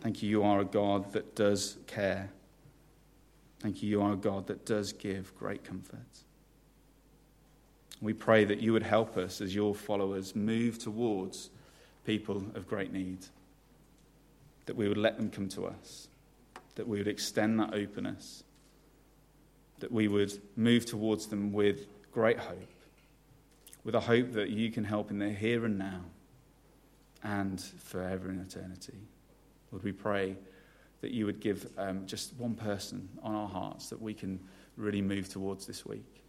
Thank 0.00 0.22
you, 0.22 0.28
you 0.28 0.42
are 0.42 0.60
a 0.60 0.64
God 0.64 1.12
that 1.12 1.36
does 1.36 1.76
care. 1.86 2.30
Thank 3.60 3.82
you, 3.82 3.88
you 3.88 4.02
are 4.02 4.12
a 4.12 4.16
God 4.16 4.48
that 4.48 4.66
does 4.66 4.92
give 4.92 5.36
great 5.38 5.64
comfort. 5.64 5.98
We 8.00 8.12
pray 8.12 8.44
that 8.44 8.60
you 8.60 8.72
would 8.72 8.82
help 8.82 9.16
us 9.16 9.40
as 9.40 9.54
your 9.54 9.74
followers 9.74 10.34
move 10.34 10.78
towards 10.78 11.50
people 12.04 12.36
of 12.54 12.68
great 12.68 12.92
need, 12.92 13.18
that 14.66 14.76
we 14.76 14.88
would 14.88 14.98
let 14.98 15.16
them 15.16 15.30
come 15.30 15.48
to 15.50 15.66
us, 15.66 16.08
that 16.74 16.86
we 16.86 16.98
would 16.98 17.08
extend 17.08 17.60
that 17.60 17.74
openness, 17.74 18.42
that 19.78 19.92
we 19.92 20.08
would 20.08 20.32
move 20.56 20.84
towards 20.84 21.26
them 21.26 21.52
with 21.52 21.86
great 22.12 22.38
hope, 22.38 22.70
with 23.84 23.94
a 23.94 24.00
hope 24.00 24.32
that 24.32 24.50
you 24.50 24.70
can 24.70 24.84
help 24.84 25.10
in 25.10 25.18
their 25.18 25.32
here 25.32 25.64
and 25.64 25.78
now 25.78 26.02
and 27.22 27.60
forever 27.60 28.30
in 28.30 28.40
eternity. 28.40 28.98
Lord, 29.70 29.84
we 29.84 29.92
pray 29.92 30.36
that 31.00 31.12
you 31.12 31.26
would 31.26 31.40
give 31.40 31.68
um, 31.78 32.06
just 32.06 32.34
one 32.34 32.54
person 32.54 33.08
on 33.22 33.34
our 33.34 33.48
hearts 33.48 33.88
that 33.90 34.00
we 34.00 34.14
can 34.14 34.40
really 34.76 35.02
move 35.02 35.28
towards 35.28 35.66
this 35.66 35.86
week. 35.86 36.22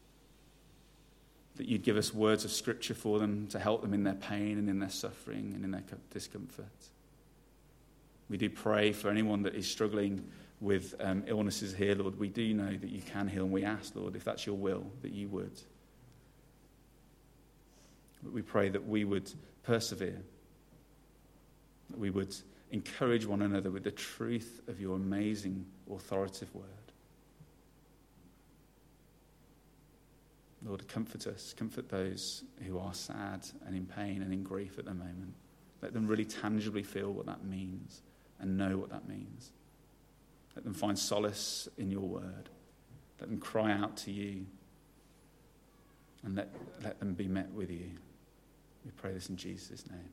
That 1.55 1.67
you'd 1.67 1.83
give 1.83 1.97
us 1.97 2.13
words 2.13 2.45
of 2.45 2.51
scripture 2.51 2.93
for 2.93 3.19
them 3.19 3.47
to 3.47 3.59
help 3.59 3.81
them 3.81 3.93
in 3.93 4.03
their 4.03 4.13
pain 4.13 4.57
and 4.57 4.69
in 4.69 4.79
their 4.79 4.89
suffering 4.89 5.53
and 5.55 5.63
in 5.63 5.71
their 5.71 5.83
discomfort. 6.11 6.65
We 8.29 8.37
do 8.37 8.49
pray 8.49 8.91
for 8.91 9.09
anyone 9.09 9.41
that 9.43 9.55
is 9.55 9.69
struggling 9.69 10.23
with 10.61 10.93
um, 10.99 11.23
illnesses 11.25 11.73
here, 11.73 11.95
Lord. 11.95 12.19
We 12.19 12.29
do 12.29 12.53
know 12.53 12.71
that 12.71 12.89
you 12.89 13.01
can 13.01 13.27
heal, 13.27 13.43
and 13.43 13.51
we 13.51 13.63
ask, 13.63 13.95
Lord, 13.95 14.15
if 14.15 14.23
that's 14.23 14.45
your 14.45 14.55
will, 14.55 14.85
that 15.01 15.11
you 15.11 15.27
would. 15.29 15.59
But 18.21 18.33
we 18.33 18.41
pray 18.41 18.69
that 18.69 18.85
we 18.85 19.03
would 19.05 19.31
persevere, 19.63 20.21
that 21.89 21.99
we 21.99 22.09
would 22.09 22.35
encourage 22.71 23.25
one 23.25 23.41
another 23.41 23.71
with 23.71 23.83
the 23.83 23.91
truth 23.91 24.61
of 24.67 24.79
your 24.79 24.95
amazing, 24.95 25.65
authoritative 25.91 26.53
word. 26.53 26.65
Lord, 30.65 30.87
comfort 30.87 31.25
us, 31.25 31.53
comfort 31.57 31.89
those 31.89 32.43
who 32.67 32.77
are 32.79 32.93
sad 32.93 33.47
and 33.65 33.75
in 33.75 33.85
pain 33.85 34.21
and 34.21 34.33
in 34.33 34.43
grief 34.43 34.77
at 34.77 34.85
the 34.85 34.93
moment. 34.93 35.33
Let 35.81 35.93
them 35.93 36.05
really 36.05 36.25
tangibly 36.25 36.83
feel 36.83 37.13
what 37.13 37.25
that 37.27 37.45
means 37.45 38.01
and 38.39 38.57
know 38.57 38.77
what 38.77 38.89
that 38.89 39.07
means. 39.07 39.51
Let 40.55 40.65
them 40.65 40.73
find 40.73 40.99
solace 40.99 41.69
in 41.77 41.89
your 41.89 42.01
word. 42.01 42.49
Let 43.19 43.29
them 43.29 43.39
cry 43.39 43.71
out 43.71 43.95
to 43.97 44.11
you 44.11 44.45
and 46.23 46.35
let, 46.35 46.49
let 46.83 46.99
them 46.99 47.13
be 47.13 47.27
met 47.27 47.51
with 47.53 47.71
you. 47.71 47.91
We 48.83 48.91
pray 48.91 49.13
this 49.13 49.29
in 49.29 49.37
Jesus' 49.37 49.85
name. 49.89 50.09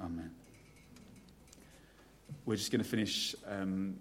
Amen. 0.00 0.30
We're 2.44 2.56
just 2.56 2.70
going 2.70 2.82
to 2.82 2.88
finish 2.88 3.34
um, 3.46 3.96